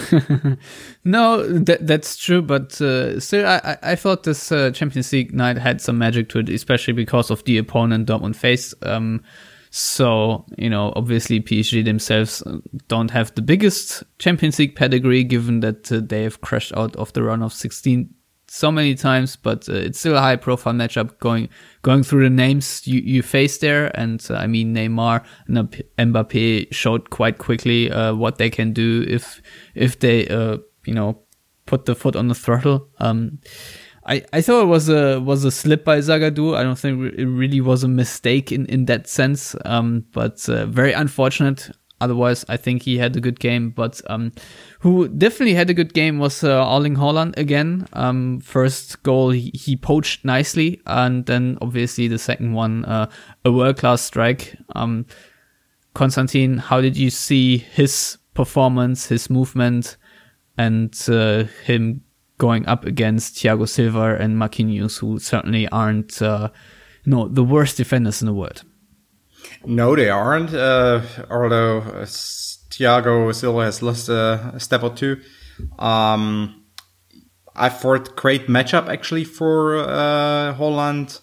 [1.04, 5.58] no, that that's true, but uh, still, I I thought this uh, Champions League night
[5.58, 8.74] had some magic to it, especially because of the opponent Dortmund faced.
[8.82, 9.22] Um,
[9.70, 12.42] so you know, obviously PSG themselves
[12.88, 17.12] don't have the biggest Champions League pedigree, given that uh, they have crashed out of
[17.12, 18.14] the run of 16
[18.52, 21.48] so many times, but uh, it's still a high profile matchup going
[21.80, 23.90] going through the names you, you face there.
[23.98, 29.06] And uh, I mean, Neymar and Mbappe showed quite quickly uh, what they can do
[29.08, 29.40] if
[29.74, 31.22] if they uh, you know
[31.64, 32.88] put the foot on the throttle.
[32.98, 33.38] Um,
[34.04, 36.54] I, I thought it was a was a slip by Zagadou.
[36.54, 39.56] I don't think it really was a mistake in, in that sense.
[39.64, 41.70] Um, but uh, very unfortunate.
[42.02, 43.70] Otherwise, I think he had a good game.
[43.70, 44.32] But um,
[44.82, 47.86] who definitely had a good game was uh, Haaland again.
[47.92, 53.08] Um, first goal he, he, poached nicely, and then obviously the second one, uh,
[53.44, 54.56] a world class strike.
[54.74, 55.06] Um,
[55.94, 59.96] Konstantin, how did you see his performance, his movement,
[60.58, 62.02] and uh, him
[62.38, 66.48] going up against Thiago Silva and Marquinhos, who certainly aren't, uh,
[67.04, 68.64] the worst defenders in the world?
[69.64, 70.52] No, they aren't.
[71.30, 72.04] Although
[72.72, 75.20] Thiago Silva has lost a, a step or two.
[75.78, 76.64] Um,
[77.54, 81.20] I thought great matchup actually for uh, Haaland,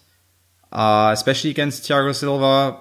[0.72, 2.80] uh, especially against Thiago Silva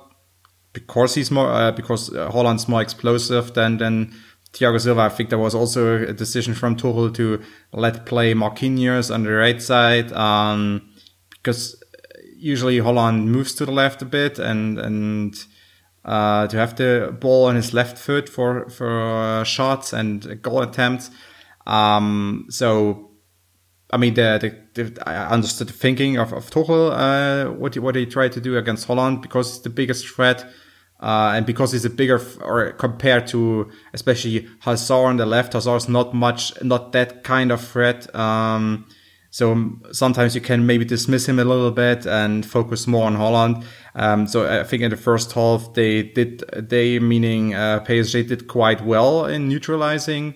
[0.72, 4.14] because he's more uh, because uh, Haaland's more explosive than than
[4.54, 5.02] Thiago Silva.
[5.02, 7.42] I think there was also a decision from Tuchel to
[7.74, 10.12] let play Marquinhos on the right side.
[10.14, 10.90] Um,
[11.32, 11.82] because
[12.38, 15.34] usually Haaland moves to the left a bit and and
[16.06, 20.62] uh, to have the ball on his left foot for for uh, shots and goal
[20.62, 21.12] attempts.
[21.68, 23.12] Um, so,
[23.92, 27.80] I mean, the, the, the, I understood the thinking of of Tuchel, uh, what he,
[27.80, 30.46] what he tried to do against Haaland because it's the biggest threat.
[31.02, 35.88] Uh, and because he's a bigger, or compared to especially Hazard on the left, Hazard's
[35.88, 38.14] not much, not that kind of threat.
[38.14, 38.86] Um,
[39.32, 43.64] so sometimes you can maybe dismiss him a little bit and focus more on Haaland.
[43.94, 48.48] Um, so I think in the first half they did, they meaning uh, PSG did
[48.48, 50.36] quite well in neutralizing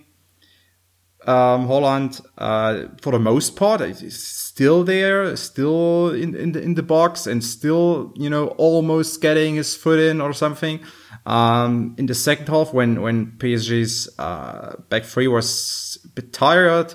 [1.25, 3.81] um, Haaland uh, for the most part.
[3.81, 9.21] He's still there, still in in the, in the box, and still you know almost
[9.21, 10.81] getting his foot in or something.
[11.25, 16.93] Um, in the second half, when when PSG's uh, back three was a bit tired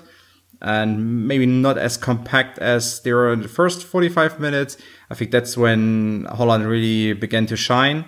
[0.61, 4.77] and maybe not as compact as they were in the first 45 minutes,
[5.09, 8.05] I think that's when Haaland really began to shine.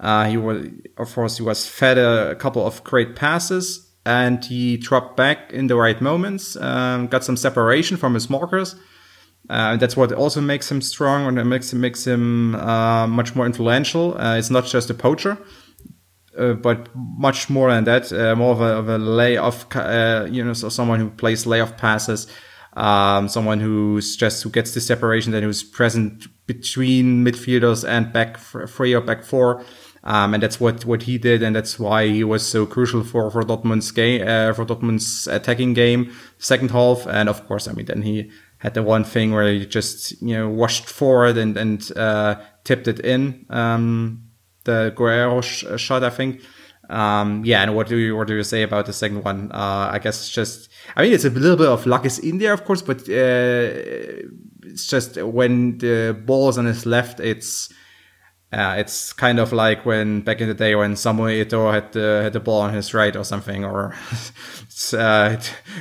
[0.00, 4.44] Uh, he was, of course, he was fed a, a couple of great passes and
[4.44, 8.76] he dropped back in the right moments, um, got some separation from his markers.
[9.50, 13.46] Uh, that's what also makes him strong and makes him, makes him uh, much more
[13.46, 14.16] influential.
[14.18, 15.38] Uh, it's not just a poacher,
[16.38, 18.12] uh, but much more than that.
[18.12, 21.76] Uh, more of a, of a layoff, uh, you know, so someone who plays layoff
[21.76, 22.26] passes,
[22.74, 28.38] um, someone who's just who gets the separation, then who's present between midfielders and back
[28.38, 29.64] three or back four.
[30.04, 31.42] Um, and that's what, what he did.
[31.42, 35.74] And that's why he was so crucial for, for Dortmund's game, uh, for Dortmund's attacking
[35.74, 37.06] game, second half.
[37.06, 40.34] And of course, I mean, then he had the one thing where he just, you
[40.34, 44.27] know, washed forward and, and, uh, tipped it in, um,
[44.64, 46.42] the Guerreiro sh- shot, I think.
[46.88, 49.52] Um, yeah, and what do you what do you say about the second one?
[49.52, 52.38] Uh, I guess it's just I mean it's a little bit of luck is in
[52.38, 54.24] there, of course, but uh,
[54.64, 57.70] it's just when the ball is on his left, it's
[58.52, 62.20] uh, it's kind of like when back in the day when Samuel Eto'o had the
[62.22, 63.94] had the ball on his right or something, or
[64.94, 65.36] uh,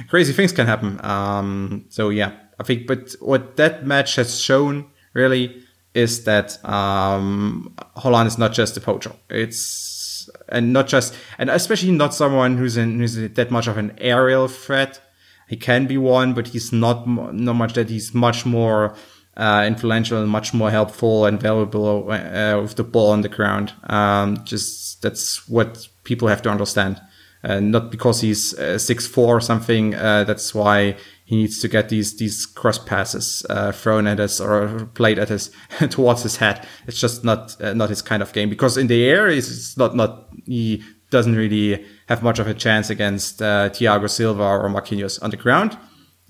[0.10, 1.04] crazy things can happen.
[1.06, 2.86] Um, so yeah, I think.
[2.86, 5.64] But what that match has shown really
[5.98, 9.12] is that um, Haaland is not just a poacher.
[9.30, 13.98] It's and not just and especially not someone who's in who's that much of an
[13.98, 15.02] aerial threat.
[15.48, 17.90] He can be one, but he's not not much that.
[17.90, 18.96] He's much more
[19.36, 23.74] uh, influential and much more helpful and valuable uh, with the ball on the ground.
[23.84, 27.02] Um, just that's what people have to understand.
[27.44, 29.96] Uh, not because he's uh, six four or something.
[29.96, 30.96] Uh, that's why
[31.28, 35.30] he needs to get these these cross passes uh, thrown at us or played at
[35.30, 35.52] us
[35.90, 36.66] towards his head.
[36.88, 38.50] It's just not not his kind of game.
[38.50, 39.30] Because in the air,
[39.78, 45.22] not not he doesn't really have much of a chance against Thiago Silva or Marquinhos
[45.22, 45.78] on the ground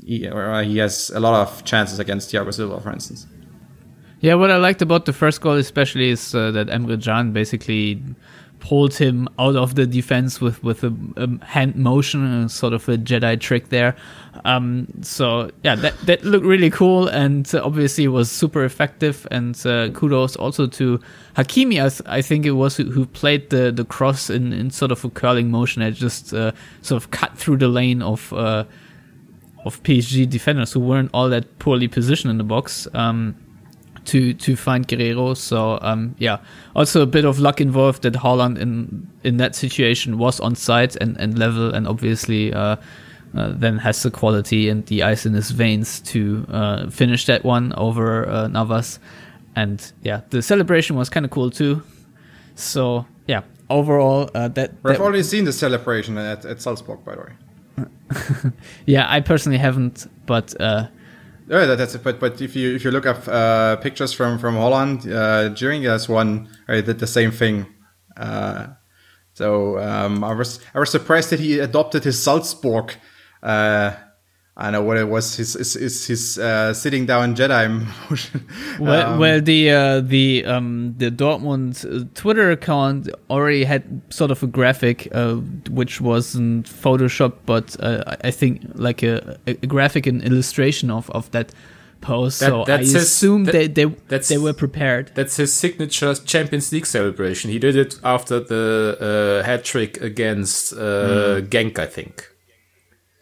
[0.05, 3.27] he, uh, he has a lot of chances against Thiago Silva, for instance.
[4.19, 8.03] Yeah, what I liked about the first goal, especially, is uh, that Emre Can basically
[8.59, 12.97] pulled him out of the defense with with a, a hand motion, sort of a
[12.97, 13.95] Jedi trick there.
[14.45, 19.27] Um, so yeah, that that looked really cool, and uh, obviously was super effective.
[19.31, 20.99] And uh, kudos also to
[21.35, 24.71] Hakimi, I, th- I, think it was who, who, played the the cross in, in
[24.71, 25.81] sort of a curling motion.
[25.81, 28.65] It just uh, sort of cut through the lane of uh,
[29.65, 33.35] of PSG defenders who weren't all that poorly positioned in the box um,
[34.07, 35.35] to to find Guerreiro.
[35.35, 36.39] So um, yeah,
[36.75, 40.95] also a bit of luck involved that Haaland in in that situation was on site
[40.95, 42.77] and, and level, and obviously uh,
[43.35, 47.43] uh, then has the quality and the ice in his veins to uh, finish that
[47.43, 48.99] one over uh, Navas.
[49.55, 51.83] And yeah, the celebration was kind of cool too.
[52.55, 57.15] So yeah, overall, uh, that we've that, already seen the celebration at, at Salzburg, by
[57.15, 58.51] the way.
[58.85, 60.59] yeah, I personally haven't, but
[61.49, 62.03] yeah, that's it.
[62.03, 65.83] But but if you if you look up uh, pictures from from Haaland uh, during
[65.83, 67.65] this one, I did the same thing.
[68.15, 68.67] Uh,
[69.33, 72.93] so um, I was I was surprised that he adopted his Salzburg
[73.43, 73.91] uh,
[74.60, 75.35] I know what it was.
[75.35, 77.69] His his his, his uh, sitting down Jedi
[78.10, 78.47] motion.
[78.79, 84.31] well, um, well, the uh, the um, the Dortmund uh, Twitter account already had sort
[84.31, 85.35] of a graphic, uh,
[85.69, 91.29] which wasn't Photoshop, but uh, I think like a, a graphic and illustration of of
[91.31, 91.53] that
[92.01, 92.39] post.
[92.39, 95.12] That, so I his, assume that, they they, they were prepared.
[95.13, 97.51] That's his signature Champions League celebration.
[97.51, 101.47] He did it after the uh, hat trick against mm.
[101.47, 102.33] Genk, I think.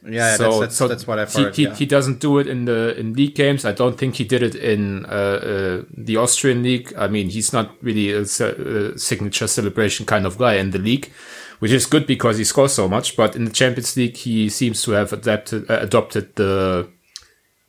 [0.08, 1.56] Yeah, so, that's, that's, so that's what I've heard.
[1.56, 1.76] He, yeah.
[1.76, 3.66] he doesn't do it in the in league games.
[3.66, 6.94] I don't think he did it in uh, uh, the Austrian league.
[6.98, 11.12] I mean, he's not really a, a, signature celebration kind of guy in the league,
[11.60, 13.16] which is good because he scores so much.
[13.18, 16.90] But in the Champions League, he seems to have adapted uh, adopted the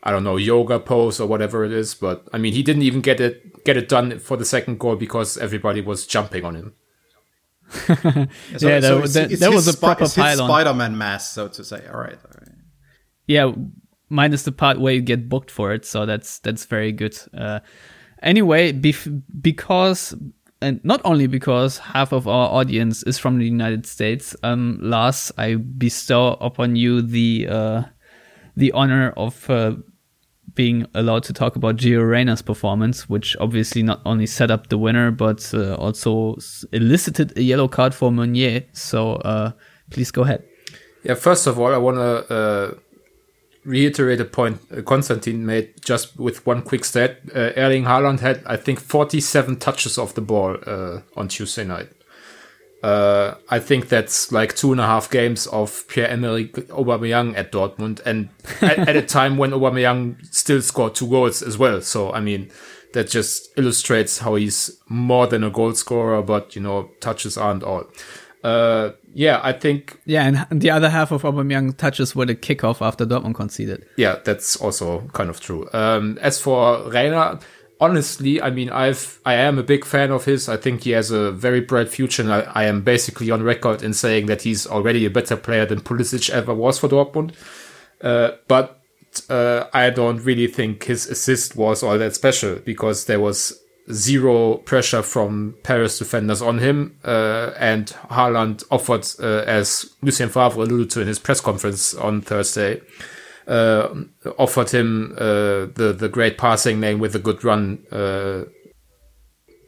[0.03, 1.95] I don't know, yoga pose or whatever it is.
[1.95, 4.97] But I mean, he didn't even get it get it done for the second goal
[4.97, 6.75] because everybody was jumping on him.
[7.69, 7.89] So,
[8.61, 10.49] yeah, so that, that, that was a proper pylon.
[10.49, 11.87] Spider-Man mask, so to say.
[11.89, 12.55] All right, all right.
[13.27, 13.53] Yeah,
[14.09, 15.85] minus the part where you get booked for it.
[15.85, 17.19] So that's that's very good.
[17.37, 17.61] Uh,
[18.23, 20.15] anyway, bef- because
[20.61, 25.33] and not only because half of our audience is from the United States, um, Lars,
[25.37, 27.83] I bestow upon you the uh,
[28.57, 29.75] the honor of uh,
[30.55, 34.79] being allowed to talk about Gio Reyna's performance, which obviously not only set up the
[34.79, 36.37] winner but uh, also
[36.73, 38.65] elicited a yellow card for Meunier.
[38.73, 39.53] So uh,
[39.91, 40.45] please go ahead.
[41.03, 42.75] Yeah, first of all, I want to uh,
[43.65, 47.21] reiterate a point Konstantin made just with one quick stat.
[47.35, 51.89] Uh, Erling Haaland had, I think, 47 touches of the ball uh, on Tuesday night.
[52.87, 58.01] Uh, I think that's like two and a half games of Pierre-Emerick Aubameyang at Dortmund,
[58.07, 58.29] and
[58.63, 61.83] at, at, a time when Aubameyang still scored two goals as well.
[61.83, 62.49] So I mean,
[62.93, 67.65] that just illustrates how he's more than a goal scorer, but you know, touches aren't
[67.65, 67.91] all.
[68.45, 69.99] Uh, yeah, I think.
[70.05, 73.85] Yeah, and the other half of Aubameyang touches were the kickoff after Dortmund conceded.
[73.97, 75.69] Yeah, that's also kind of true.
[75.73, 77.41] Um, as for Reyna,
[77.81, 80.49] honestly, I mean, I've I am a big fan of his.
[80.49, 83.83] I think he has a very bright future, and I, I am basically on record
[83.83, 87.35] in saying that he's already a better player than Pulisic ever was for Dortmund.
[88.01, 88.81] Uh, but
[89.29, 93.59] uh, I don't really think his assist was all that special because there was
[93.93, 96.99] zero pressure from Paris defenders on him.
[97.05, 102.21] Uh, and Haaland offered, uh, as Lucien Favre alluded to in his press conference on
[102.21, 102.81] Thursday,
[103.49, 108.45] offered him uh, the the great passing lane with a good run uh,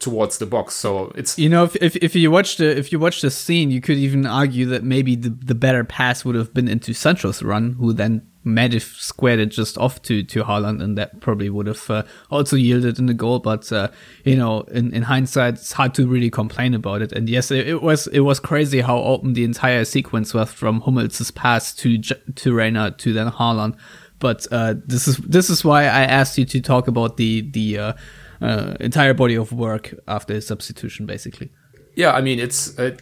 [0.01, 0.75] towards the box.
[0.75, 3.71] So it's you know if, if if you watch the if you watch the scene,
[3.71, 7.43] you could even argue that maybe the the better pass would have been into Sancho's
[7.43, 11.67] run, who then Magic squared it just off to to Haaland, and that probably would
[11.67, 13.41] have uh, also yielded in the goal.
[13.41, 13.89] But uh,
[14.25, 17.13] you know, in, in hindsight, it's hard to really complain about it.
[17.13, 20.81] And yes, it, it, was it was crazy how open the entire sequence was from
[20.83, 23.77] Hummels' pass to to Reyna to then Haaland.
[24.19, 27.79] But uh, this is this is why I asked you to talk about the the
[27.79, 27.93] uh,
[28.41, 31.51] uh, entire body of work after his substitution, basically.
[31.97, 32.97] Yeah, I mean, it's uh,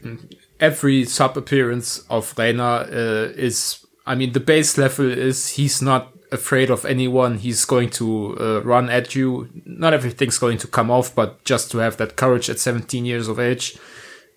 [0.61, 6.71] every sub appearance of Reyna is I mean, the base level is he's not afraid
[6.71, 7.39] of anyone.
[7.39, 9.49] He's going to uh, run at you.
[9.65, 13.29] Not everything's going to come off, but just to have that courage at 17 years
[13.29, 13.77] of age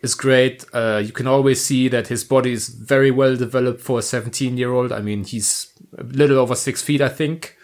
[0.01, 0.65] is great.
[0.73, 4.57] Uh, you can always see that his body is very well developed for a 17
[4.57, 4.91] year old.
[4.91, 7.55] I mean, he's a little over six feet, I think.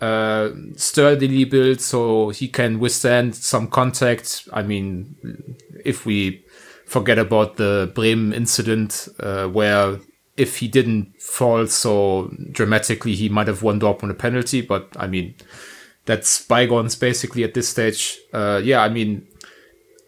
[0.00, 4.48] Uh, sturdily built, so he can withstand some contact.
[4.52, 6.44] I mean, if we
[6.86, 10.00] forget about the Bremen incident, uh, where
[10.36, 14.60] if he didn't fall so dramatically, he might have won Dortmund a penalty.
[14.60, 15.34] But I mean,
[16.04, 18.18] that's bygones basically at this stage.
[18.32, 19.26] Uh, yeah, I mean,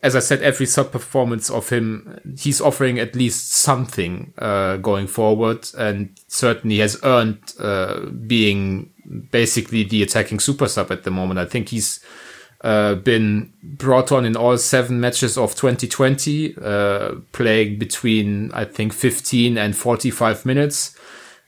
[0.03, 5.07] as I said, every sub performance of him, he's offering at least something uh, going
[5.07, 8.91] forward, and certainly has earned uh, being
[9.31, 11.39] basically the attacking super sub at the moment.
[11.41, 12.05] I think he's
[12.61, 18.93] uh, been brought on in all seven matches of 2020, uh, playing between, I think,
[18.93, 20.99] 15 and 45 minutes.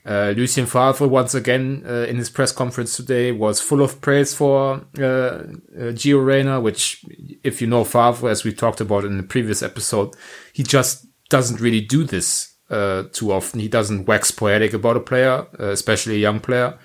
[0.05, 4.33] Uh, Lucien Favre, once again, uh, in his press conference today, was full of praise
[4.33, 5.43] for uh,
[5.75, 7.03] Gio Reyna, which,
[7.43, 10.15] if you know Favre, as we talked about in the previous episode,
[10.53, 13.59] he just doesn't really do this too often.
[13.59, 16.77] He doesn't wax poetic about a player, especially a young player.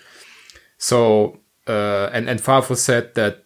[0.78, 3.41] So, and, and Favre said that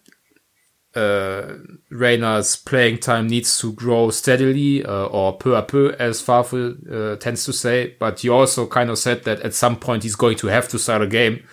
[0.97, 1.57] uh,
[1.91, 7.15] Reyna's playing time needs to grow steadily uh, or peu à peu, as Favre uh,
[7.17, 7.95] tends to say.
[7.99, 10.79] But he also kind of said that at some point he's going to have to
[10.79, 11.43] start a game.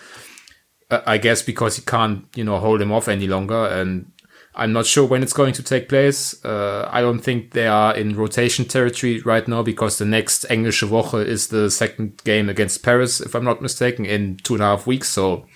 [0.91, 3.67] Uh, I guess because he can't, you know, hold him off any longer.
[3.67, 4.13] And
[4.55, 6.43] I'm not sure when it's going to take place.
[6.45, 10.89] Uh, I don't think they are in rotation territory right now because the next Englische
[10.89, 14.67] Woche is the second game against Paris, if I'm not mistaken, in two and a
[14.67, 15.09] half weeks.
[15.09, 15.47] So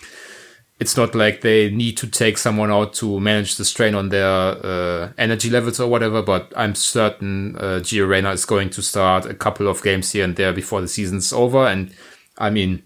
[0.81, 4.29] it's not like they need to take someone out to manage the strain on their
[4.29, 6.22] uh, energy levels or whatever.
[6.22, 10.24] But I'm certain uh, Gio Reyna is going to start a couple of games here
[10.24, 11.66] and there before the season's over.
[11.66, 11.93] And
[12.39, 12.85] I mean,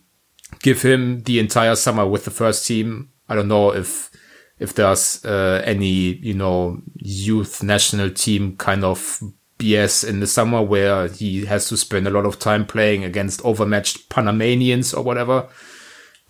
[0.60, 3.10] give him the entire summer with the first team.
[3.28, 4.10] I don't know if
[4.58, 9.22] if there's uh, any you know youth national team kind of
[9.58, 13.44] BS in the summer where he has to spend a lot of time playing against
[13.44, 15.48] overmatched Panamanians or whatever.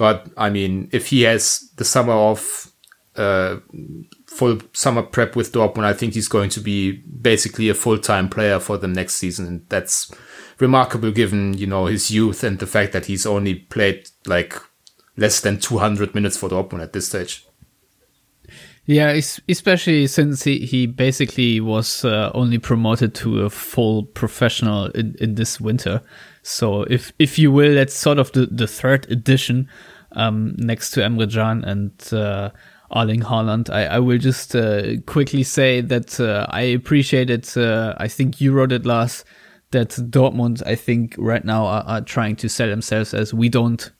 [0.02, 2.72] But I mean, if he has the summer off,
[3.14, 3.58] uh,
[4.26, 8.28] full summer prep with Dortmund, I think he's going to be basically a full time
[8.28, 9.46] player for the next season.
[9.46, 10.10] And that's
[10.58, 14.56] remarkable given, you know, his youth and the fact that he's only played like
[15.16, 17.46] less than 200 minutes for Dortmund at this stage.
[18.84, 19.16] Yeah,
[19.48, 25.36] especially since he, he basically was uh, only promoted to a full professional in, in
[25.36, 26.02] this winter.
[26.42, 29.68] So if if you will, that's sort of the, the third edition
[30.14, 32.50] um, next to Emre Can and uh,
[32.94, 33.70] Erling Haaland.
[33.70, 37.56] I, I will just uh, quickly say that uh, I appreciate it.
[37.56, 39.24] Uh, I think you wrote it last
[39.70, 43.90] that Dortmund, I think right now are, are trying to sell themselves as we don't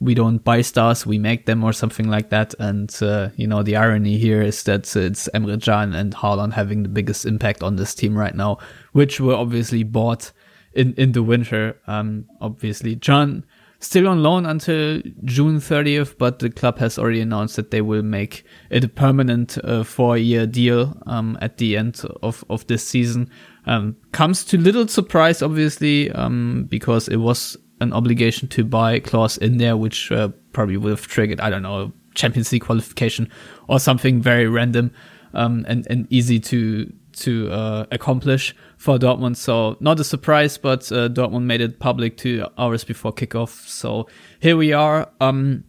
[0.00, 2.54] we don't buy stars, we make them or something like that.
[2.58, 6.82] And, uh, you know, the irony here is that it's Emre Can and Haaland having
[6.82, 8.58] the biggest impact on this team right now,
[8.92, 10.32] which were obviously bought
[10.74, 11.78] in, in the winter.
[11.86, 13.46] Um, obviously, Can
[13.84, 18.02] still on loan until June 30th, but the club has already announced that they will
[18.02, 22.86] make it a permanent uh, four year deal, um, at the end of, of this
[22.86, 23.28] season.
[23.66, 29.36] Um, comes to little surprise, obviously, um, because it was an obligation to buy clause
[29.38, 33.30] in there, which uh, probably would have triggered, I don't know, Champions League qualification
[33.68, 34.92] or something very random
[35.34, 39.36] um, and, and easy to to uh, accomplish for Dortmund.
[39.36, 43.68] So not a surprise, but uh, Dortmund made it public two hours before kickoff.
[43.68, 44.08] So
[44.40, 45.10] here we are.
[45.20, 45.64] Um,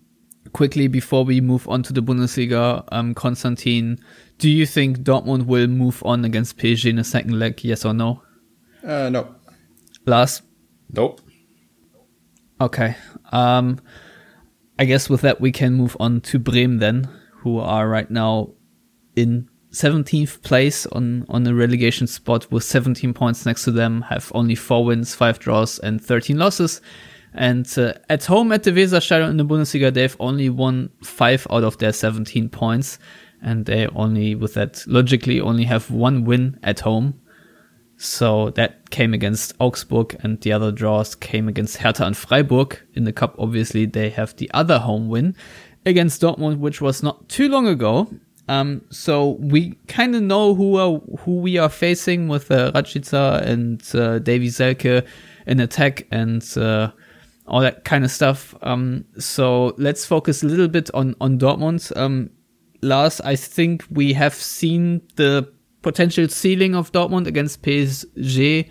[0.54, 4.00] quickly before we move on to the Bundesliga, um, Konstantin,
[4.38, 7.64] do you think Dortmund will move on against PSG in the second leg?
[7.64, 8.22] Yes or no?
[8.84, 9.36] Uh, no.
[10.06, 10.41] Lars.
[10.91, 11.22] Nope.
[12.62, 12.96] Okay.
[13.32, 13.80] Um,
[14.78, 17.10] I guess with that we can move on to Bremen then,
[17.41, 18.52] who are right now
[19.16, 24.32] in 17th place on on the relegation spot with 17 points next to them, have
[24.34, 26.82] only four wins, five draws, and 13 losses.
[27.34, 31.65] And uh, at home at the Weserstadion in the Bundesliga, they've only won five out
[31.65, 32.97] of their 17 points,
[33.41, 37.19] and they only, with that, logically only have one win at home.
[37.97, 42.80] So that came against Augsburg and the other draws came against Hertha and Freiburg.
[42.93, 45.36] In the cup, obviously, they have the other home win
[45.86, 48.09] against Dortmund, which was not too long ago.
[48.48, 53.84] Um, so we kind of know who are, who we are facing with uh, and
[53.96, 55.06] uh, Davie Selke
[55.48, 56.91] in attack and uh,
[57.48, 58.56] all that kind of stuff.
[58.62, 61.96] Um, so let's focus a little bit on on Dortmund.
[61.98, 62.30] Um,
[62.82, 68.70] Lars, I think we have seen the potential ceiling of Dortmund against PSG,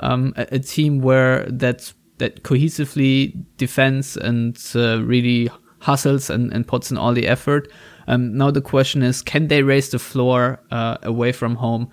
[0.00, 5.48] um, a, a, team where that that cohesively defends and uh, really
[5.80, 7.70] hustles and, and puts in all the effort.
[8.06, 11.88] Um, now the question is, can they raise the floor uh, away from home?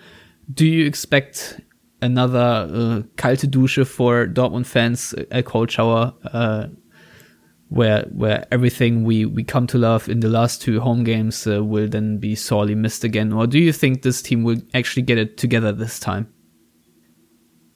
[0.54, 1.60] Do you expect
[2.02, 6.68] another uh, kalte Dusche for Dortmund fans, a cold shower uh,
[7.70, 11.64] where where everything we we come to love in the last two home games uh,
[11.64, 13.34] will then be sorely missed again?
[13.34, 16.32] Or do you think this team will actually get it together this time?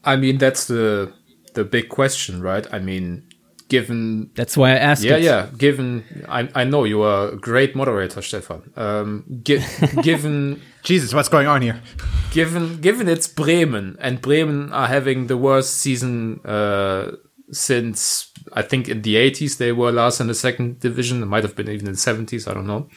[0.03, 1.13] I mean that's the
[1.55, 2.67] the big question right?
[2.71, 3.26] I mean
[3.69, 5.23] given that's why i asked yeah it.
[5.23, 9.63] yeah given i i know you are a great moderator stefan um gi-
[10.01, 11.81] given jesus what's going on here
[12.31, 17.11] given given it's bremen and bremen are having the worst season uh
[17.51, 21.21] since I think in the 80s they were last in the second division.
[21.23, 22.45] It might have been even in the 70s.
[22.49, 22.89] I don't know.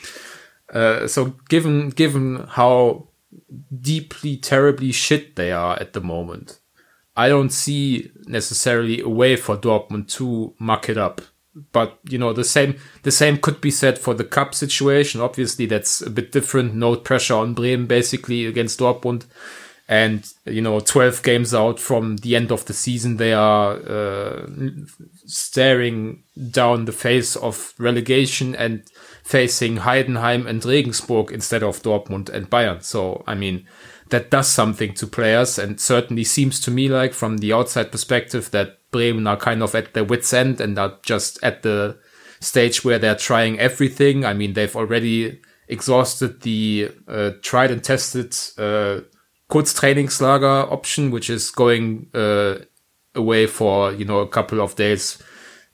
[0.73, 3.09] Uh, so given given how
[3.81, 6.60] deeply terribly shit they are at the moment,
[7.21, 11.21] I don't see necessarily a way for Dortmund to muck it up.
[11.73, 15.21] But you know the same the same could be said for the cup situation.
[15.21, 16.75] Obviously, that's a bit different.
[16.75, 19.25] No pressure on Bremen basically against Dortmund
[19.91, 24.47] and you know 12 games out from the end of the season they are uh,
[25.27, 28.85] staring down the face of relegation and
[29.25, 33.67] facing Heidenheim and Regensburg instead of Dortmund and Bayern so i mean
[34.11, 38.51] that does something to players and certainly seems to me like from the outside perspective
[38.51, 41.99] that Bremen are kind of at their wits end and are just at the
[42.41, 44.25] stage where they're trying everything.
[44.25, 49.03] I mean they've already exhausted the uh, tried and tested uh,
[49.49, 52.57] Kurztrainingslager option, which is going uh,
[53.15, 55.23] away for you know a couple of days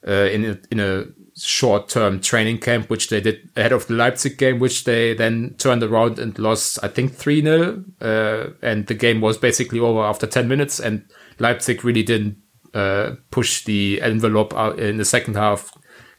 [0.07, 1.05] uh, in a, in a
[1.37, 5.55] short term training camp, which they did ahead of the Leipzig game, which they then
[5.59, 10.01] turned around and lost, I think three 0 uh, and the game was basically over
[10.01, 11.05] after ten minutes, and
[11.39, 12.39] Leipzig really didn't
[12.75, 15.73] uh, push the envelope in the second half.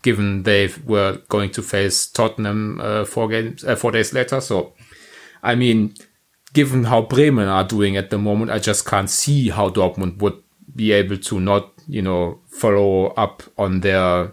[0.04, 4.74] Given they were going to face Tottenham uh, four games, uh, four days later, so
[5.42, 5.96] I mean,
[6.54, 10.42] given how Bremen are doing at the moment, I just can't see how Dortmund would
[10.76, 14.32] be able to not, you know, follow up on their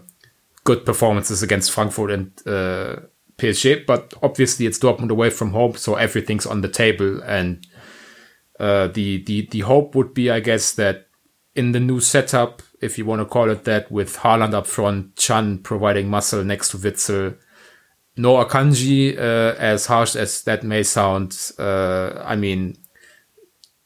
[0.65, 2.97] good performances against Frankfurt and uh,
[3.37, 3.85] PSG.
[3.85, 7.21] But obviously, it's Dortmund away from home, so everything's on the table.
[7.23, 7.65] And
[8.59, 11.07] uh, the the the hope would be, I guess, that
[11.55, 15.15] in the new setup, if you want to call it that, with Haaland up front,
[15.15, 17.37] Can providing muscle next to Witsel.
[18.17, 21.37] No Akanji, uh, as harsh as that may sound.
[21.59, 22.77] Uh, I mean,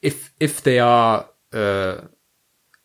[0.01, 2.01] if if they are uh,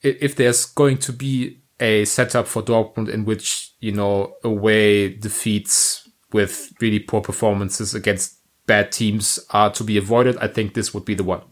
[0.03, 6.09] if there's going to be a setup for Dortmund in which you know away defeats
[6.33, 11.05] with really poor performances against bad teams are to be avoided, I think this would
[11.05, 11.43] be the one.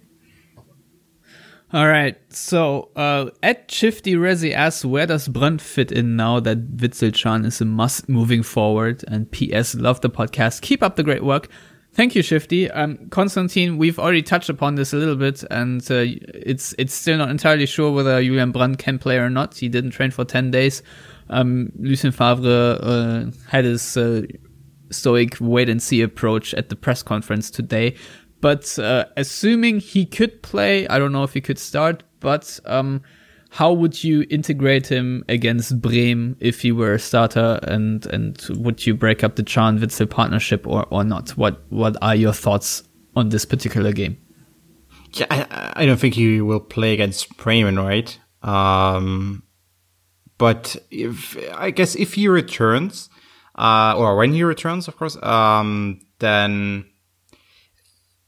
[1.72, 2.18] All right.
[2.28, 7.46] So, uh, at Shifty Resi asks, where does Brandt fit in now that Witsel Can
[7.46, 9.02] is a must moving forward?
[9.08, 9.74] And P.S.
[9.74, 10.60] Love the podcast.
[10.60, 11.48] Keep up the great work.
[11.94, 12.70] Thank you, Shifty.
[12.70, 17.18] Um, Konstantin, we've already touched upon this a little bit, and uh, it's it's still
[17.18, 19.58] not entirely sure whether Julian Brandt can play or not.
[19.58, 20.82] He didn't train for ten days.
[21.28, 24.22] Um, Lucien Favre uh, had his uh,
[24.90, 27.96] stoic wait and see approach at the press conference today.
[28.40, 33.02] But uh, assuming he could play, I don't know if he could start, but um,
[33.52, 38.86] how would you integrate him against Bremen if he were a starter, and and would
[38.86, 41.36] you break up the Can Witsel partnership or or not?
[41.36, 42.82] What what are your thoughts
[43.14, 44.16] on this particular game?
[45.12, 48.18] Yeah, I, I don't think he will play against Bremen, right?
[48.40, 49.42] Um,
[50.38, 53.10] but if I guess if he returns,
[53.56, 56.86] uh, or when he returns, of course, um, then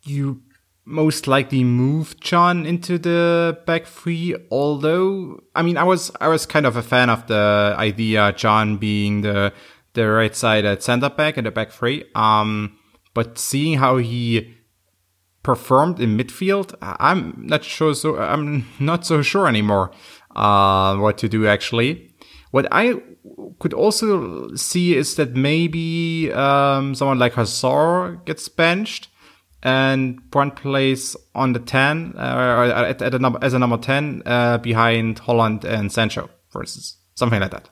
[0.03, 0.43] you
[0.85, 4.37] most likely move Can into the back three.
[4.51, 8.77] Although, I mean, I was I was kind of a fan of the idea Can
[8.77, 9.53] being the
[9.95, 12.05] the right side at center back and the back three.
[12.15, 12.79] Um,
[13.15, 14.55] but seeing how he
[15.43, 17.95] performed in midfield, I'm not sure.
[17.95, 19.91] So I'm not so sure anymore.
[20.35, 22.11] Uh, what to do actually.
[22.51, 23.01] What I
[23.59, 29.09] could also see is that maybe um, someone like Hazard gets benched
[29.65, 34.23] and Brandt plays on the 10 uh, at, at a number, as a number 10
[34.27, 37.71] uh, behind Haaland and Sancho, for instance, something like that.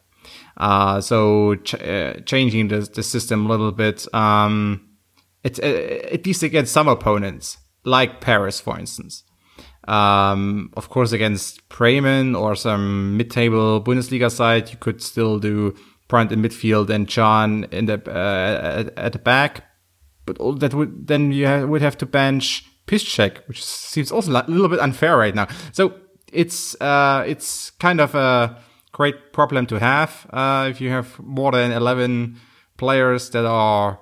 [0.57, 4.88] Uh, so ch- uh, changing the, the system a little bit, um,
[5.45, 9.24] it, uh, at least against some opponents, like Paris, for instance.
[9.86, 15.74] Um, of course, against Bremen or some mid-table Bundesliga side, you could still do
[16.09, 19.64] Brandt in midfield and Can in the uh, at, at the back
[20.27, 24.33] but all that would then you ha- would have to bench Piszczek, which seems also
[24.33, 25.49] a little bit unfair right now.
[25.73, 25.95] So
[26.33, 28.57] it's uh, it's kind of a
[28.93, 32.41] great problem to have uh, if you have more than eleven
[32.77, 33.99] players that are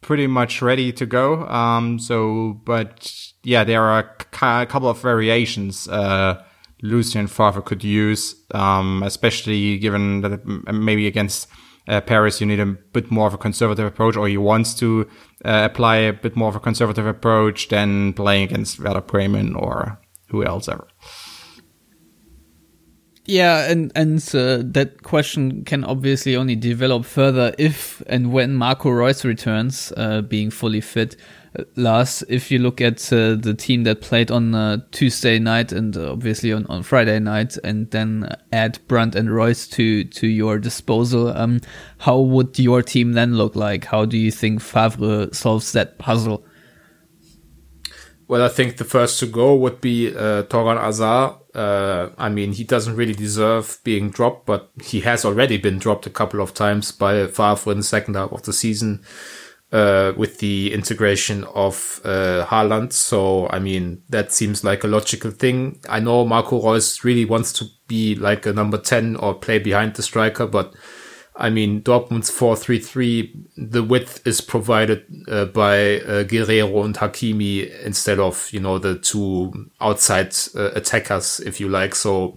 [0.00, 1.46] pretty much ready to go.
[1.48, 3.10] Um, so, but
[3.42, 5.88] yeah, there are a couple of variations.
[5.88, 6.42] Uh,
[6.82, 11.48] Lucien Favre could use, um, especially given that maybe against
[11.86, 15.08] uh, Paris, you need a bit more of a conservative approach, or he wants to
[15.44, 19.98] uh, apply a bit more of a conservative approach than playing against Werder Bremen or
[20.28, 20.86] who else ever.
[23.26, 28.90] Yeah, and and uh, that question can obviously only develop further if and when Marco
[28.90, 31.16] Reus returns, uh, being fully fit.
[31.76, 35.96] Lars, if you look at uh, the team that played on uh, Tuesday night and
[35.96, 41.28] obviously on, on Friday night, and then add Brandt and Reus to to your disposal,
[41.28, 41.60] um,
[41.98, 43.86] how would your team then look like?
[43.86, 46.44] How do you think Favre solves that puzzle?
[48.28, 51.36] Well, I think the first to go would be uh, Thorgan Hazard.
[51.54, 56.06] Uh, I mean, he doesn't really deserve being dropped, but he has already been dropped
[56.06, 59.04] a couple of times by Favre in the second half of the season
[59.72, 62.92] uh, with the integration of uh, Haaland.
[62.92, 65.80] So, I mean, that seems like a logical thing.
[65.88, 69.94] I know Marco Reus really wants to be like a number 10 or play behind
[69.94, 70.74] the striker, but
[71.36, 78.20] I mean, Dortmund's 4-3-3, the width is provided uh, by uh, Guerreiro and Hakimi instead
[78.20, 81.96] of, you know, the two outside uh, attackers, if you like.
[81.96, 82.36] So,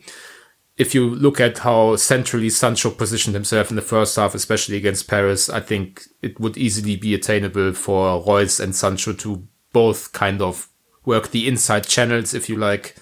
[0.77, 5.07] if you look at how centrally Sancho positioned himself in the first half, especially against
[5.07, 10.41] Paris, I think it would easily be attainable for Reus and Sancho to both kind
[10.41, 10.69] of
[11.03, 12.95] work the inside channels, if you like,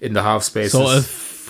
[0.00, 0.72] in the half spaces.
[0.72, 0.86] So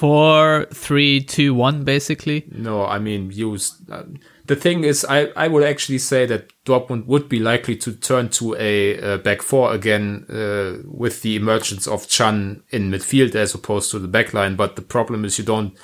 [0.01, 2.47] four, three, two, one, basically.
[2.51, 3.83] No, I mean use.
[3.93, 4.05] Uh,
[4.47, 8.31] the thing is, I, I would actually say that Dortmund would be likely to turn
[8.31, 13.55] to a, a back four again uh, with the emergence of Can in midfield as
[13.55, 14.57] opposed to the back line.
[14.57, 15.77] But the problem is you don't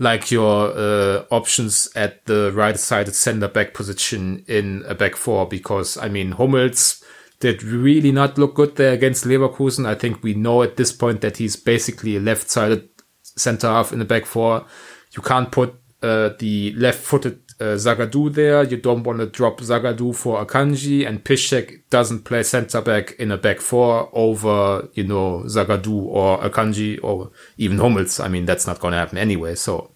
[0.00, 5.96] like your uh, options at the right-sided center back position in a back four because
[5.96, 7.04] I mean Hummels
[7.38, 9.86] did really not look good there against Leverkusen.
[9.86, 12.91] I think we know at this point that he's basically a left-sided
[13.36, 14.64] center half in the back four.
[15.12, 18.64] You can't put uh, the left-footed uh, Zagadou there.
[18.64, 23.30] You don't want to drop Zagadou for Akanji, and Piszczek doesn't play center back in
[23.30, 28.18] a back four over, you know, Zagadou or Akanji or even Hummels.
[28.18, 29.54] I mean, that's not going to happen anyway.
[29.54, 29.92] So,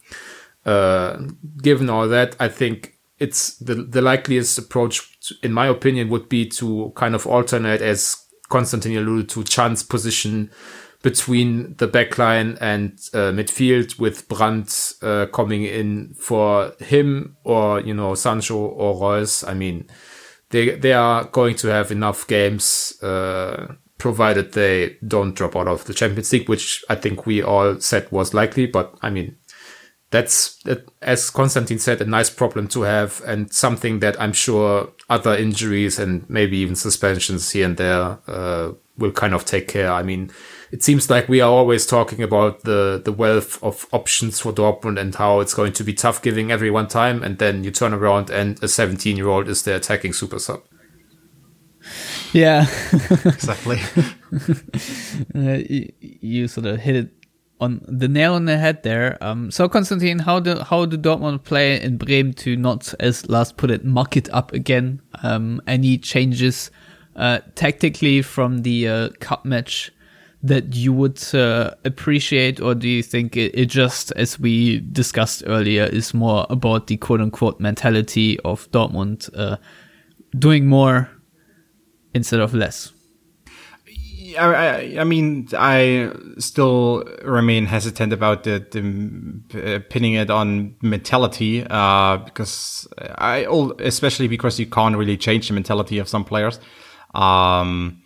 [0.64, 1.18] uh,
[1.60, 6.46] given all that, I think it's the, the likeliest approach, in my opinion, would be
[6.50, 8.16] to kind of alternate as
[8.48, 10.50] Konstantin alluded to Can's position
[11.06, 17.94] between the backline and uh, midfield with Brandt uh, coming in for him or, you
[17.94, 19.44] know, Sancho or Reus.
[19.44, 19.88] I mean,
[20.50, 25.84] they, they are going to have enough games, uh, provided they don't drop out of
[25.84, 28.66] the Champions League, which I think we all said was likely.
[28.66, 29.36] But I mean,
[30.10, 30.60] that's,
[31.02, 36.00] as Konstantin said, a nice problem to have and something that I'm sure other injuries
[36.00, 39.92] and maybe even suspensions here and there, uh, will kind of take care.
[39.92, 40.32] I mean,
[40.72, 44.98] it seems like we are always talking about the the wealth of options for Dortmund
[44.98, 48.30] and how it's going to be tough giving everyone time, and then you turn around
[48.30, 50.62] and a 17 year old is the attacking super sub.
[52.32, 52.66] Yeah,
[53.24, 53.78] exactly.
[55.34, 57.10] uh, you, you, sort of hit it
[57.60, 59.16] on the nail on the head there.
[59.20, 63.52] Um, so Konstantin, how do how do Dortmund play in Bremen to not, as Lars
[63.52, 65.00] put it, muck it up again?
[65.22, 66.70] Um, any changes
[67.14, 69.92] uh, tactically from the uh, cup match
[70.46, 75.42] that you would uh, appreciate, or do you think it, it, just, as we discussed
[75.46, 79.56] earlier, is more about the quote unquote mentality of Dortmund uh,
[80.38, 81.10] doing more
[82.14, 82.92] instead of less?
[84.38, 91.64] I, I, mean, I still remain hesitant about the, the uh, pinning it on mentality,
[91.68, 93.46] uh, because I,
[93.78, 96.60] especially because you can't really change the mentality of some players.
[97.14, 98.02] Um,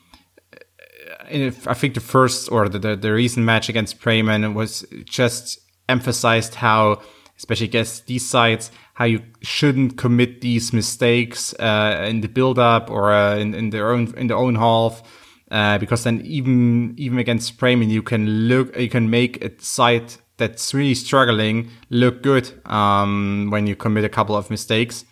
[1.33, 5.59] I think the first or the, the, the recent match against Bremen was just
[5.89, 7.01] emphasized how,
[7.37, 12.91] especially against these sides, how you shouldn't commit these mistakes uh, in the build up
[12.91, 15.03] or uh, in, in their own in their own half.
[15.51, 20.15] Uh, because then even even against Bremen, you can look you can make a side
[20.37, 25.05] that's really struggling look good um, when you commit a couple of mistakes.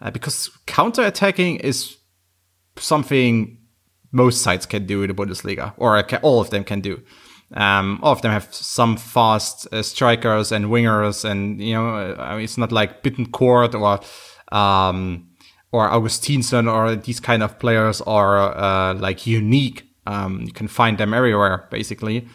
[0.00, 1.96] Uh, because counter attacking is
[2.76, 3.58] something
[4.14, 7.02] most sides can do in the Bundesliga, or all of them can do.
[7.52, 12.38] Um, all of them have some fast uh, strikers and wingers, and you know, uh,
[12.40, 15.28] it's not like Bittencourt or um,
[15.72, 19.84] or Augustinsson or these kind of players are uh, like unique.
[20.06, 22.28] Um, you can find them everywhere, basically.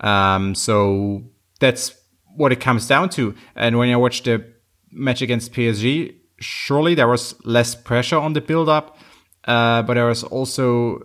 [0.00, 1.22] Um, so
[1.60, 1.94] that's
[2.36, 3.34] what it comes down to.
[3.54, 4.44] And when I watched the
[4.90, 8.98] match against PSG, surely there was less pressure on the build up.
[9.44, 11.00] Uh, but there was also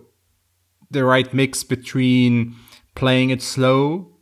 [0.90, 2.54] the right mix between
[2.94, 4.18] playing it slow,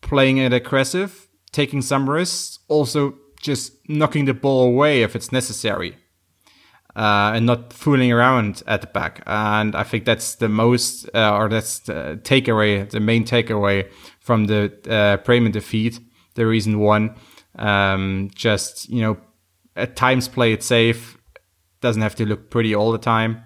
[0.00, 5.96] playing it aggressive, taking some risks, also just knocking the ball away if it's necessary.
[6.94, 9.22] Uh, and not fooling around at the back.
[9.26, 13.90] And I think that's the most, uh, or that's the takeaway, the main takeaway
[14.20, 15.98] from the uh, Bremen defeat.
[16.34, 17.14] The reason one,
[17.56, 19.16] um, just, you know,
[19.74, 21.16] at times play it safe,
[21.80, 23.42] doesn't have to look pretty all the time.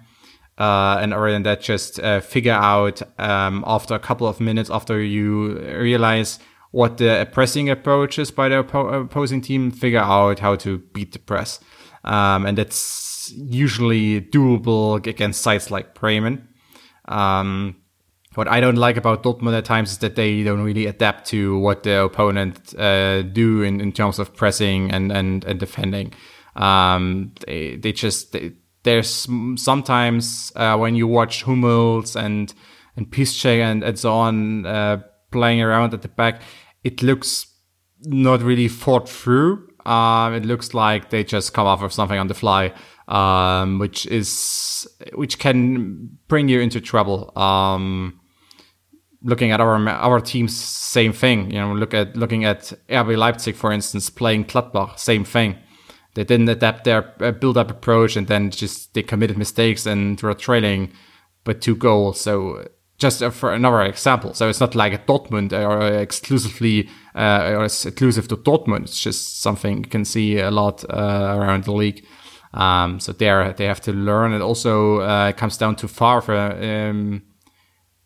[0.57, 4.69] Uh, and other than that, just uh, figure out um, after a couple of minutes
[4.69, 6.39] after you realize
[6.71, 11.13] what the pressing approach is by the oppo- opposing team, figure out how to beat
[11.13, 11.59] the press.
[12.03, 16.47] Um, and that's usually doable against sites like Bremen.
[17.07, 17.75] Um,
[18.35, 21.57] what I don't like about Dortmund at times is that they don't really adapt to
[21.57, 26.13] what the opponent uh, do in, in terms of pressing and and, and defending.
[26.55, 28.53] Um, they they just they,
[28.87, 29.27] there's
[29.57, 32.53] sometimes uh, when you watch Hummels and
[32.95, 36.41] and Piszczek and, and so on uh, playing around at the back,
[36.85, 37.45] it looks
[38.03, 39.67] not really thought through.
[39.85, 42.73] Um, it looks like they just come off of something on the fly,
[43.09, 47.37] um, which is which can bring you into trouble.
[47.37, 48.21] Um,
[49.21, 51.51] looking at our our teams, same thing.
[51.51, 55.57] You know, look at looking at RB Leipzig, for instance, playing Gladbach, same thing.
[56.17, 60.33] They didn't adapt their uh, build-up approach, and then just they committed mistakes and were
[60.33, 60.91] trailing
[61.43, 62.19] by two goals.
[62.19, 67.53] So just uh, for another example, so it's not like a Dortmund or exclusively uh,
[67.55, 68.85] or exclusive to Dortmund.
[68.85, 72.03] It's just something you can see a lot uh, around the league.
[72.51, 74.33] Um, so there they have to learn.
[74.33, 77.21] It also uh, comes down to Favre um,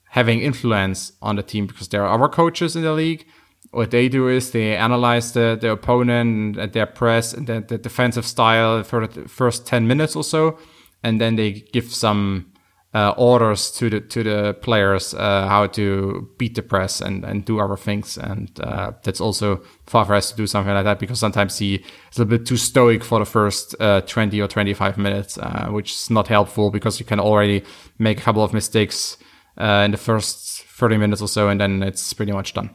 [0.09, 3.25] having influence on the team because there are other coaches in the league
[3.71, 7.77] what they do is they analyze the, the opponent and their press and the, the
[7.77, 10.57] defensive style for the first 10 minutes or so.
[11.03, 12.51] And then they give some
[12.93, 17.45] uh, orders to the to the players uh, how to beat the press and and
[17.45, 18.17] do other things.
[18.17, 22.19] And uh, that's also Favre has to do something like that because sometimes he is
[22.19, 26.09] a bit too stoic for the first uh, 20 or 25 minutes, uh, which is
[26.09, 27.63] not helpful because you can already
[27.97, 29.17] make a couple of mistakes
[29.57, 32.71] uh, in the first 30 minutes or so, and then it's pretty much done.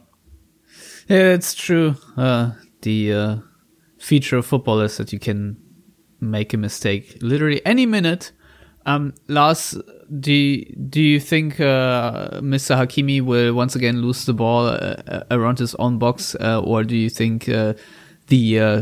[1.07, 1.95] Yeah, it's true.
[2.81, 3.41] the
[3.97, 5.57] feature of football is that you can
[6.19, 8.31] make a mistake literally any minute.
[8.85, 9.77] Um, Lars,
[10.19, 12.77] do do you think uh, Mr.
[12.77, 16.95] Hakimi will once again lose the ball uh, around his own box, uh, or do
[16.95, 17.73] you think uh,
[18.27, 18.81] the uh,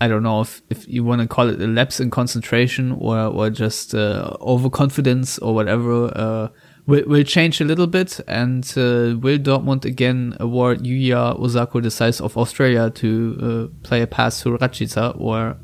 [0.00, 3.18] I don't know if, if you want to call it a lapse in concentration or
[3.18, 6.50] or just uh, overconfidence or whatever
[6.86, 12.20] will, will change a little bit, and will Dortmund again award Yuya Osako the size
[12.20, 15.56] of Australia to play a pass to Rashica, or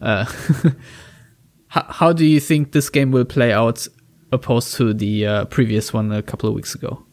[0.00, 3.86] how, how do you think this game will play out
[4.32, 7.04] opposed to the uh, previous one a couple of weeks ago?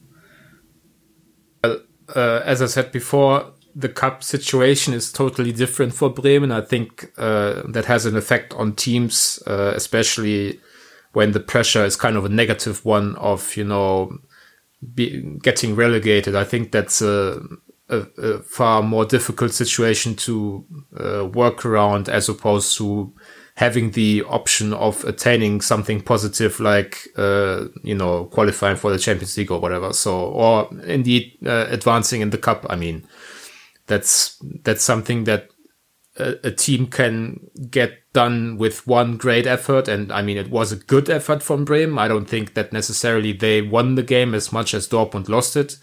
[1.63, 1.81] Well,
[2.15, 6.51] uh, as I said before, the cup situation is totally different for Bremen.
[6.51, 10.59] I think uh, that has an effect on teams, uh, especially
[11.15, 14.17] when the pressure is kind of a negative one of, you know,
[14.93, 16.35] be, getting relegated.
[16.35, 17.41] I think that's a,
[17.89, 20.65] a, a far more difficult situation to
[20.99, 23.13] uh, work around as opposed to
[23.55, 29.37] having the option of attaining something positive like uh, you know qualifying for the Champions
[29.37, 29.93] League or whatever.
[29.93, 32.65] So or indeed uh, advancing in the cup.
[32.69, 33.07] I mean,
[33.87, 35.49] that's that's something that
[36.17, 39.87] a, a, team can get done with one great effort.
[39.87, 41.99] And I mean, it was a good effort from Bremen.
[41.99, 45.77] I don't think that necessarily they won the game as much as Dortmund lost it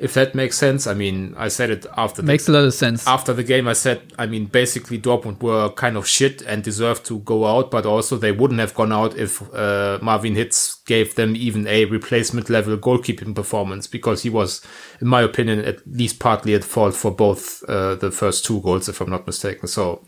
[0.00, 0.86] if that makes sense.
[0.86, 2.22] I mean, I said it after.
[2.22, 3.06] Makes the, a lot of sense.
[3.06, 7.04] After the game, I said, I mean, basically Dortmund were kind of shit and deserved
[7.06, 11.14] to go out, but also they wouldn't have gone out if uh, Marvin Hitz gave
[11.16, 14.62] them even a replacement level goalkeeping performance because he was,
[15.02, 18.88] in my opinion, at least partly at fault for both uh, the first two goals,
[18.88, 19.68] if I'm not mistaken.
[19.68, 20.06] So,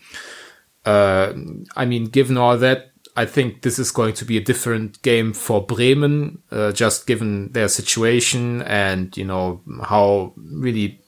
[0.85, 1.33] uh,
[1.76, 5.33] I mean, given all that, I think this is going to be a different game
[5.35, 11.01] for Bremen, uh, just given their situation and, you know, how really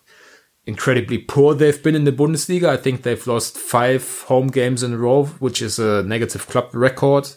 [0.66, 2.68] incredibly poor they've been in the Bundesliga.
[2.68, 6.74] I think they've lost five home games in a row, which is a negative club
[6.74, 7.30] record.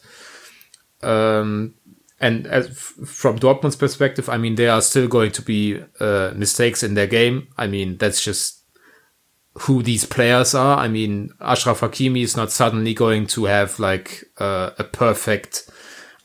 [1.01, 1.75] Um,
[2.19, 6.83] and as, from Dortmund's perspective, I mean, there are still going to be uh, mistakes
[6.83, 7.49] in their game.
[7.57, 8.56] I mean, that's just
[9.61, 10.77] who these players are.
[10.77, 15.69] I mean, Ashraf Hakimi is not suddenly going to have like uh, a perfect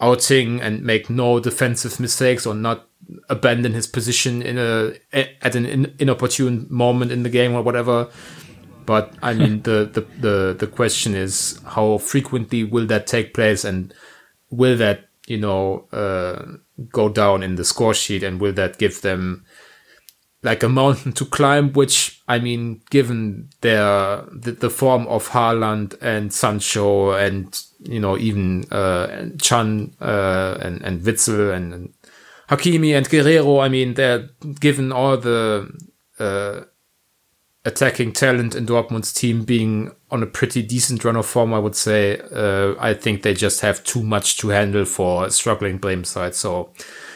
[0.00, 2.88] outing and make no defensive mistakes or not
[3.28, 8.08] abandon his position in a at an inopportune moment in the game or whatever.
[8.84, 13.64] But I mean, the, the, the, the question is how frequently will that take place
[13.64, 13.94] and
[14.50, 16.44] will that, you know, uh,
[16.90, 19.44] go down in the score sheet and will that give them
[20.42, 25.96] like a mountain to climb, which I mean, given their the, the form of Haaland
[26.02, 31.94] and Sancho and you know even uh, Can uh, and and Witsel and, and
[32.48, 34.28] Hakimi and Guerreiro, I mean, they're
[34.60, 35.70] given all the
[36.18, 36.62] uh,
[37.64, 41.76] attacking talent in Dortmund's team being on a pretty decent run of form, I would
[41.76, 42.20] say.
[42.32, 46.34] Uh, I think they just have too much to handle for a struggling Bremen side.
[46.34, 46.72] So,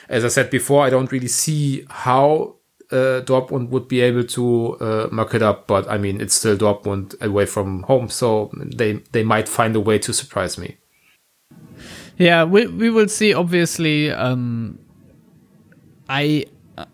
[0.09, 2.56] as I said before, I don't really see how
[2.91, 6.57] uh, Dortmund would be able to uh, muck it up, but I mean, it's still
[6.57, 10.76] Dortmund away from home, so they they might find a way to surprise me.
[12.18, 13.34] Yeah, we we will see.
[13.34, 14.78] Obviously, um,
[16.09, 16.47] I.
[16.78, 16.84] Uh,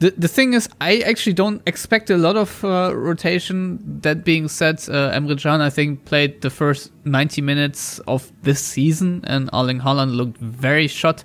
[0.00, 3.78] the, the thing is, I actually don't expect a lot of uh, rotation.
[4.02, 8.60] That being said, uh, Emre Can, I think, played the first 90 minutes of this
[8.60, 11.24] season, and Erling Haaland looked very shot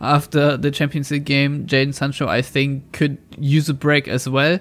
[0.00, 1.66] after the Champions League game.
[1.66, 4.58] Jadon Sancho, I think, could use a break as well.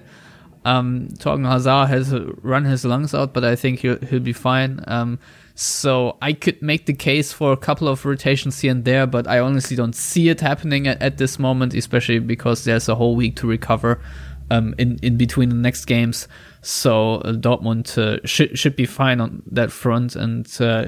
[0.63, 4.83] Um, Thorgan Hazard has run his lungs out, but I think he'll, he'll be fine.
[4.88, 5.19] Um,
[5.53, 9.27] so I could make the case for a couple of rotations here and there, but
[9.27, 13.15] I honestly don't see it happening at, at this moment, especially because there's a whole
[13.15, 14.01] week to recover
[14.51, 16.27] um, in in between the next games.
[16.61, 20.86] So uh, Dortmund uh, should should be fine on that front, and uh,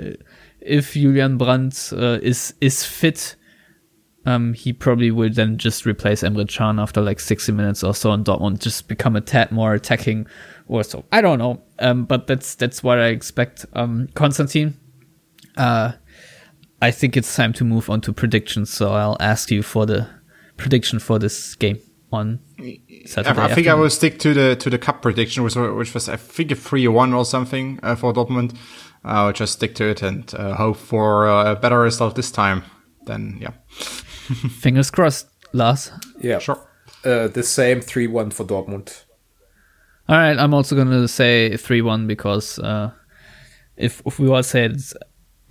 [0.59, 3.35] if Julian Brandt uh, is is fit
[4.27, 8.11] um, he probably would then just replace Emre Can after like 60 minutes or so,
[8.11, 10.27] and Dortmund just become a tad more attacking
[10.67, 11.05] or so.
[11.13, 13.65] I don't know, um, but that's that's what I expect.
[13.71, 14.77] Um, Konstantin,
[15.55, 15.93] uh,
[16.81, 18.69] I think it's time to move on to predictions.
[18.69, 20.09] So I'll ask you for the
[20.57, 21.79] prediction for this game
[22.11, 22.39] on
[23.05, 23.39] Saturday.
[23.39, 26.17] I think I will stick to the to the cup prediction, which, which was I
[26.17, 28.57] think a three one or something uh, for Dortmund.
[29.05, 32.63] I'll just stick to it and uh, hope for a better result this time.
[33.05, 33.51] then yeah.
[34.59, 35.91] Fingers crossed, Lars.
[36.19, 36.63] Yeah, Sure.
[37.05, 39.03] Uh, the same three one for Dortmund.
[40.09, 42.91] All right, I'm also going to say 3 1 because uh,
[43.75, 44.93] if, if we all say it, it's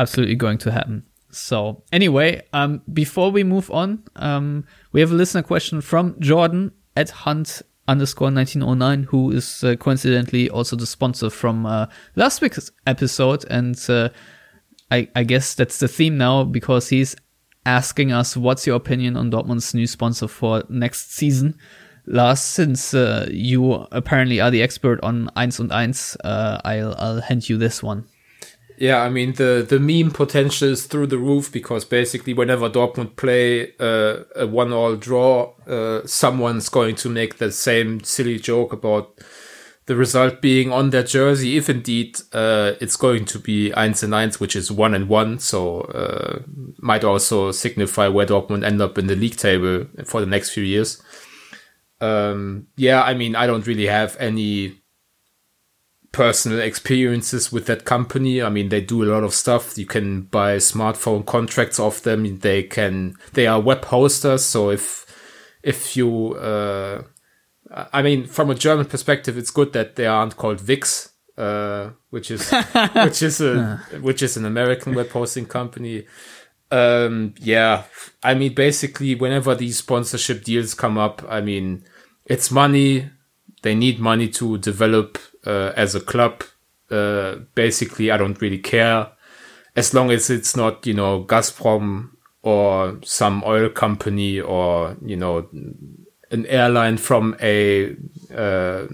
[0.01, 1.05] absolutely going to happen.
[1.31, 6.72] So, anyway, um, before we move on, um, we have a listener question from Jordan
[6.97, 12.70] at Hunt underscore 1909, who is uh, coincidentally also the sponsor from uh, last week's
[12.87, 13.45] episode.
[13.51, 14.09] And uh,
[14.91, 17.14] I, I guess that's the theme now because he's
[17.67, 21.59] asking us what's your opinion on Dortmund's new sponsor for next season.
[22.07, 27.21] Lars, since uh, you apparently are the expert on Eins und Eins, uh, I'll, I'll
[27.21, 28.07] hand you this one.
[28.79, 33.17] Yeah, I mean the the meme potential is through the roof because basically whenever Dortmund
[33.17, 38.75] play uh, a one all draw, uh, someone's going to make the same silly joke
[38.75, 39.19] about
[39.87, 41.57] the result being on their jersey.
[41.57, 45.39] If indeed uh, it's going to be eins and eins, which is one and one,
[45.39, 46.43] so uh,
[46.78, 50.64] might also signify where Dortmund end up in the league table for the next few
[50.64, 51.03] years.
[52.01, 54.82] Um, yeah, I mean I don't really have any
[56.16, 58.41] personal experiences with that company.
[58.41, 59.76] I mean, they do a lot of stuff.
[59.76, 62.39] You can buy smartphone contracts off them.
[62.39, 64.43] They can, they are web hosters.
[64.43, 65.05] So if,
[65.62, 67.03] if you, uh,
[67.93, 72.31] I mean, from a German perspective, it's good that they aren't called Wix, uh, which
[72.31, 72.51] is,
[73.05, 76.07] which is a, which is an American web hosting company.
[76.70, 77.85] Um, yeah.
[78.22, 81.85] I mean, basically, whenever these sponsorship deals come up, I mean,
[82.24, 83.11] it's money.
[83.62, 86.45] They need money to develop uh, as a club.
[86.91, 89.11] Uh, basically, I don't really care
[89.77, 92.11] as long as it's not, you know, Gazprom
[92.43, 95.47] or some oil company or, you know,
[96.31, 97.97] an airline from a
[98.35, 98.87] uh,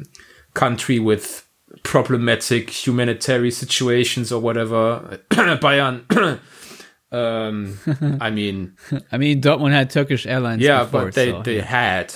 [0.54, 1.48] country with
[1.82, 5.20] problematic humanitarian situations or whatever.
[5.30, 6.40] Bayern.
[7.12, 8.76] um, I mean,
[9.12, 10.62] I mean, Dortmund had Turkish Airlines.
[10.62, 11.64] yeah, before, but they, so, they yeah.
[11.64, 12.14] had,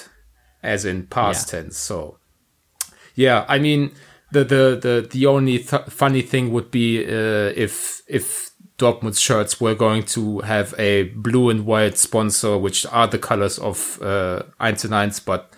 [0.63, 1.77] as in past tense.
[1.77, 2.19] So,
[3.15, 3.93] yeah, I mean,
[4.33, 9.61] the the the the only th- funny thing would be uh, if if Dortmund shirts
[9.61, 14.43] were going to have a blue and white sponsor, which are the colors of uh,
[14.61, 15.51] Eins and but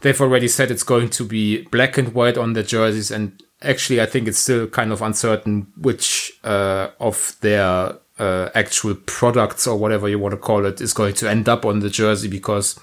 [0.00, 3.10] they've already said it's going to be black and white on their jerseys.
[3.10, 8.94] And actually, I think it's still kind of uncertain which uh, of their uh, actual
[8.94, 11.90] products or whatever you want to call it is going to end up on the
[11.90, 12.78] jersey because.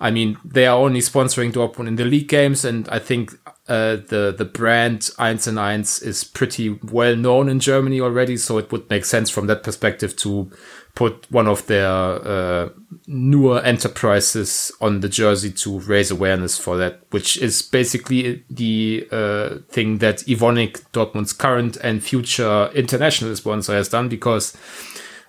[0.00, 3.32] I mean, they are only sponsoring Dortmund in the league games, and I think
[3.68, 8.38] uh, the the brand Eins and Eins is pretty well known in Germany already.
[8.38, 10.50] So it would make sense from that perspective to
[10.94, 12.68] put one of their uh,
[13.06, 19.58] newer enterprises on the jersey to raise awareness for that, which is basically the uh,
[19.68, 24.56] thing that Evonik, Dortmund's current and future international sponsor, has done because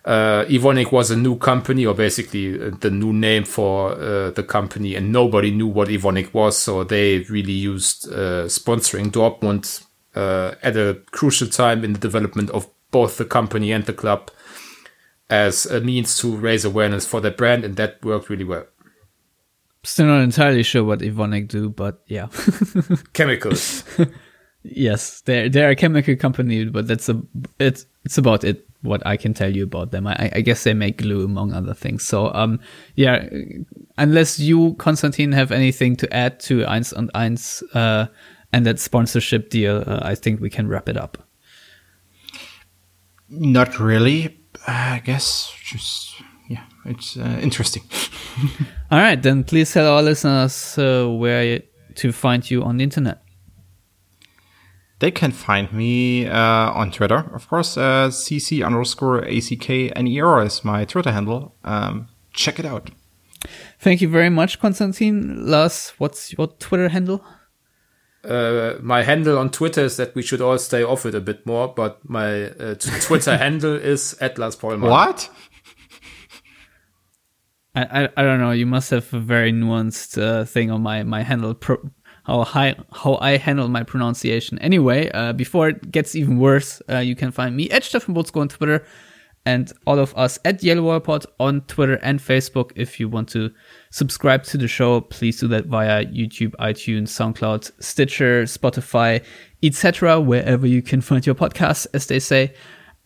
[0.03, 4.43] uh, Evonik was a new company, or basically uh, the new name for uh, the
[4.43, 6.57] company, and nobody knew what Evonik was.
[6.57, 9.85] So they really used uh, sponsoring Dortmund
[10.15, 14.31] uh, at a crucial time in the development of both the company and the club
[15.29, 18.65] as a means to raise awareness for their brand, and that worked really well.
[19.83, 22.27] Still not entirely sure what Evonik do, but yeah.
[23.13, 23.83] Chemicals.
[24.63, 27.21] yes, they're they're a chemical company, but that's a
[27.59, 28.67] it's it's about it.
[28.81, 31.75] What I can tell you about them, I, I guess they make glue among other
[31.75, 32.03] things.
[32.03, 32.59] So, um,
[32.95, 33.29] yeah,
[33.97, 38.07] unless you, Konstantin, have anything to add to Eins und Eins uh,
[38.51, 41.19] and that sponsorship deal, uh, I think we can wrap it up.
[43.29, 44.39] Not really.
[44.67, 46.15] I guess just
[46.49, 47.83] yeah, it's uh, interesting.
[48.91, 51.61] All right, then please tell our listeners uh, where
[51.95, 53.20] to find you on the internet.
[55.01, 57.75] They can find me uh, on Twitter, of course.
[57.75, 61.55] Uh, cc underscore ackner is my Twitter handle.
[61.63, 62.91] Um, check it out.
[63.79, 65.49] Thank you very much, Konstantin.
[65.49, 67.25] Lars, what's your Twitter handle?
[68.23, 71.47] Uh, my handle on Twitter is that we should all stay off it a bit
[71.47, 74.87] more, but my uh, t- Twitter handle is at Lars Pollmann.
[74.87, 75.31] What?
[77.73, 78.51] I, I, I don't know.
[78.51, 81.55] You must have a very nuanced uh, thing on my my handle.
[81.55, 81.89] Pro-
[82.23, 84.59] how high how I handle my pronunciation.
[84.59, 88.41] Anyway, uh, before it gets even worse, uh, you can find me at Stefan Buczko
[88.41, 88.85] on Twitter,
[89.45, 92.71] and all of us at Yellow Wall Pod on Twitter and Facebook.
[92.75, 93.51] If you want to
[93.89, 99.23] subscribe to the show, please do that via YouTube, iTunes, SoundCloud, Stitcher, Spotify,
[99.63, 100.19] etc.
[100.19, 102.53] Wherever you can find your podcasts, as they say.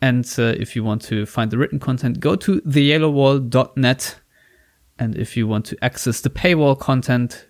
[0.01, 4.19] And uh, if you want to find the written content, go to theyellowwall.net.
[4.99, 7.47] And if you want to access the paywall content,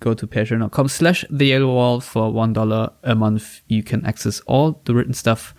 [0.00, 3.60] go to patreon.com slash the yellow wall for one dollar a month.
[3.66, 5.54] You can access all the written stuff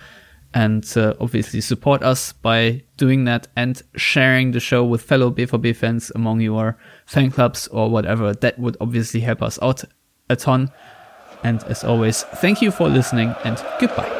[0.53, 5.75] and uh, obviously support us by doing that and sharing the show with fellow BVB
[5.75, 8.33] fans among your fan clubs or whatever.
[8.33, 9.83] That would obviously help us out
[10.29, 10.71] a ton.
[11.43, 14.18] And as always, thank you for listening and goodbye.